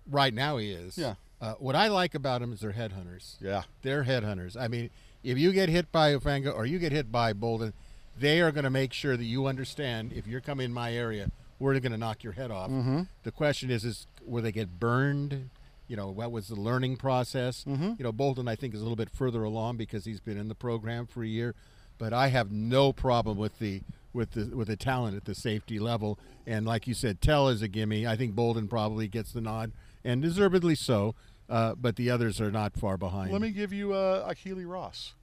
Right 0.09 0.33
now, 0.33 0.57
he 0.57 0.71
is. 0.71 0.97
Yeah. 0.97 1.15
Uh, 1.41 1.55
what 1.55 1.75
I 1.75 1.87
like 1.87 2.13
about 2.13 2.41
them 2.41 2.53
is 2.53 2.59
they're 2.59 2.71
headhunters. 2.71 3.35
Yeah, 3.41 3.63
they're 3.81 4.03
headhunters. 4.03 4.55
I 4.55 4.67
mean, 4.67 4.91
if 5.23 5.37
you 5.37 5.51
get 5.51 5.69
hit 5.69 5.91
by 5.91 6.13
Hufanga 6.13 6.55
or 6.55 6.65
you 6.65 6.77
get 6.77 6.91
hit 6.91 7.11
by 7.11 7.33
Bolden, 7.33 7.73
they 8.17 8.41
are 8.41 8.51
going 8.51 8.63
to 8.63 8.69
make 8.69 8.93
sure 8.93 9.17
that 9.17 9.23
you 9.23 9.47
understand 9.47 10.13
if 10.13 10.27
you're 10.27 10.41
coming 10.41 10.65
in 10.65 10.73
my 10.73 10.93
area, 10.93 11.31
we're 11.59 11.79
going 11.79 11.91
to 11.91 11.97
knock 11.97 12.23
your 12.23 12.33
head 12.33 12.51
off. 12.51 12.69
Mm-hmm. 12.69 13.01
The 13.23 13.31
question 13.31 13.71
is, 13.71 13.83
is 13.83 14.07
will 14.25 14.43
they 14.43 14.51
get 14.51 14.79
burned? 14.79 15.49
You 15.87 15.97
know, 15.97 16.09
what 16.09 16.31
was 16.31 16.47
the 16.47 16.55
learning 16.55 16.97
process? 16.97 17.65
Mm-hmm. 17.67 17.93
You 17.97 18.03
know, 18.03 18.11
Bolden 18.11 18.47
I 18.47 18.55
think 18.55 18.73
is 18.73 18.79
a 18.79 18.83
little 18.83 18.95
bit 18.95 19.09
further 19.09 19.43
along 19.43 19.77
because 19.77 20.05
he's 20.05 20.19
been 20.19 20.37
in 20.37 20.47
the 20.47 20.55
program 20.55 21.05
for 21.05 21.23
a 21.23 21.27
year, 21.27 21.53
but 21.97 22.13
I 22.13 22.27
have 22.27 22.51
no 22.51 22.93
problem 22.93 23.37
with 23.37 23.59
the 23.59 23.81
with 24.13 24.31
the 24.31 24.55
with 24.55 24.67
the 24.67 24.77
talent 24.77 25.17
at 25.17 25.25
the 25.25 25.35
safety 25.35 25.79
level. 25.79 26.17
And 26.47 26.65
like 26.65 26.87
you 26.87 26.93
said, 26.93 27.21
Tell 27.21 27.49
is 27.49 27.61
a 27.61 27.67
gimme. 27.67 28.07
I 28.07 28.15
think 28.15 28.35
Bolden 28.35 28.67
probably 28.67 29.07
gets 29.07 29.31
the 29.33 29.41
nod, 29.41 29.71
and 30.03 30.21
deservedly 30.21 30.75
so 30.75 31.15
uh, 31.51 31.75
but 31.75 31.97
the 31.97 32.09
others 32.09 32.39
are 32.39 32.49
not 32.51 32.73
far 32.77 32.97
behind. 32.97 33.31
Let 33.31 33.41
me 33.41 33.51
give 33.51 33.73
you 33.73 33.93
uh, 33.93 34.27
Ykili 34.33 34.67
Ross. 34.67 35.13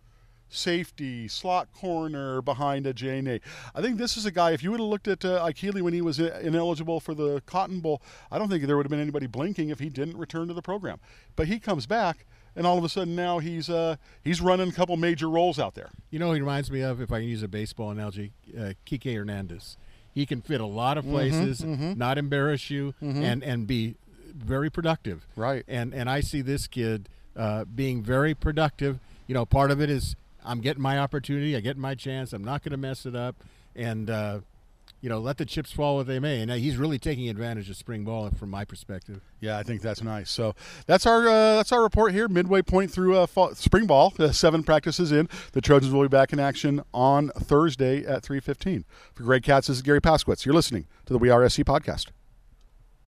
Safety, 0.50 1.28
slot 1.28 1.68
corner 1.74 2.40
behind 2.40 2.86
a 2.86 2.94
J. 2.94 3.40
I 3.74 3.82
think 3.82 3.98
this 3.98 4.16
is 4.16 4.24
a 4.24 4.30
guy, 4.30 4.52
if 4.52 4.62
you 4.62 4.70
would 4.70 4.80
have 4.80 4.88
looked 4.88 5.08
at 5.08 5.22
uh, 5.22 5.44
Ykili 5.44 5.82
when 5.82 5.92
he 5.92 6.00
was 6.00 6.18
ineligible 6.18 7.00
for 7.00 7.14
the 7.14 7.42
Cotton 7.44 7.80
Bowl, 7.80 8.00
I 8.30 8.38
don't 8.38 8.48
think 8.48 8.64
there 8.66 8.76
would 8.76 8.86
have 8.86 8.90
been 8.90 9.00
anybody 9.00 9.26
blinking 9.26 9.68
if 9.68 9.78
he 9.78 9.90
didn't 9.90 10.16
return 10.16 10.48
to 10.48 10.54
the 10.54 10.62
program. 10.62 11.00
But 11.36 11.48
he 11.48 11.58
comes 11.58 11.86
back, 11.86 12.24
and 12.56 12.66
all 12.66 12.78
of 12.78 12.84
a 12.84 12.88
sudden 12.88 13.14
now 13.14 13.40
he's 13.40 13.68
uh, 13.68 13.96
he's 14.24 14.40
running 14.40 14.70
a 14.70 14.72
couple 14.72 14.96
major 14.96 15.28
roles 15.28 15.58
out 15.58 15.74
there. 15.74 15.90
You 16.10 16.18
know, 16.18 16.32
he 16.32 16.40
reminds 16.40 16.70
me 16.70 16.80
of, 16.80 17.00
if 17.00 17.12
I 17.12 17.20
can 17.20 17.28
use 17.28 17.42
a 17.42 17.48
baseball 17.48 17.90
analogy, 17.90 18.32
uh, 18.56 18.72
Kike 18.86 19.14
Hernandez. 19.14 19.76
He 20.14 20.24
can 20.24 20.40
fit 20.40 20.62
a 20.62 20.66
lot 20.66 20.96
of 20.96 21.04
mm-hmm, 21.04 21.12
places, 21.12 21.60
mm-hmm, 21.60 21.74
mm-hmm. 21.74 21.98
not 21.98 22.16
embarrass 22.16 22.70
you, 22.70 22.94
mm-hmm. 23.02 23.22
and, 23.22 23.44
and 23.44 23.66
be 23.66 23.96
very 24.34 24.70
productive. 24.70 25.26
Right. 25.36 25.64
And 25.68 25.94
and 25.94 26.08
I 26.08 26.20
see 26.20 26.40
this 26.40 26.66
kid 26.66 27.08
uh, 27.36 27.64
being 27.64 28.02
very 28.02 28.34
productive. 28.34 28.98
You 29.26 29.34
know, 29.34 29.46
part 29.46 29.70
of 29.70 29.80
it 29.80 29.90
is 29.90 30.16
I'm 30.44 30.60
getting 30.60 30.82
my 30.82 30.98
opportunity, 30.98 31.56
I 31.56 31.60
get 31.60 31.76
my 31.76 31.94
chance. 31.94 32.32
I'm 32.32 32.44
not 32.44 32.62
going 32.62 32.72
to 32.72 32.78
mess 32.78 33.04
it 33.04 33.14
up, 33.14 33.36
and 33.76 34.08
uh, 34.08 34.40
you 35.00 35.08
know, 35.08 35.18
let 35.18 35.36
the 35.36 35.44
chips 35.44 35.70
fall 35.70 35.96
where 35.96 36.04
they 36.04 36.18
may. 36.18 36.40
And 36.40 36.50
he's 36.50 36.76
really 36.76 36.98
taking 36.98 37.28
advantage 37.28 37.70
of 37.70 37.76
spring 37.76 38.04
ball 38.04 38.30
from 38.30 38.50
my 38.50 38.64
perspective. 38.64 39.20
Yeah, 39.40 39.58
I 39.58 39.62
think 39.62 39.80
that's 39.82 40.02
nice. 40.02 40.30
So 40.30 40.54
that's 40.86 41.06
our 41.06 41.28
uh, 41.28 41.56
that's 41.56 41.72
our 41.72 41.82
report 41.82 42.12
here. 42.12 42.28
Midway 42.28 42.62
point 42.62 42.90
through 42.90 43.16
uh, 43.16 43.26
fall, 43.26 43.54
spring 43.54 43.86
ball, 43.86 44.12
uh, 44.18 44.32
seven 44.32 44.62
practices 44.62 45.12
in. 45.12 45.28
The 45.52 45.60
Trojans 45.60 45.92
will 45.92 46.02
be 46.02 46.08
back 46.08 46.32
in 46.32 46.40
action 46.40 46.82
on 46.92 47.28
Thursday 47.30 48.04
at 48.04 48.22
3:15. 48.22 48.84
For 49.14 49.22
Greg 49.22 49.42
Katz, 49.42 49.68
this 49.68 49.76
is 49.76 49.82
Garry 49.82 50.00
Paskwietz. 50.00 50.44
You're 50.44 50.54
listening 50.54 50.86
to 51.06 51.12
the 51.12 51.18
We 51.18 51.30
Are 51.30 51.48
SC 51.48 51.60
podcast. 51.60 52.08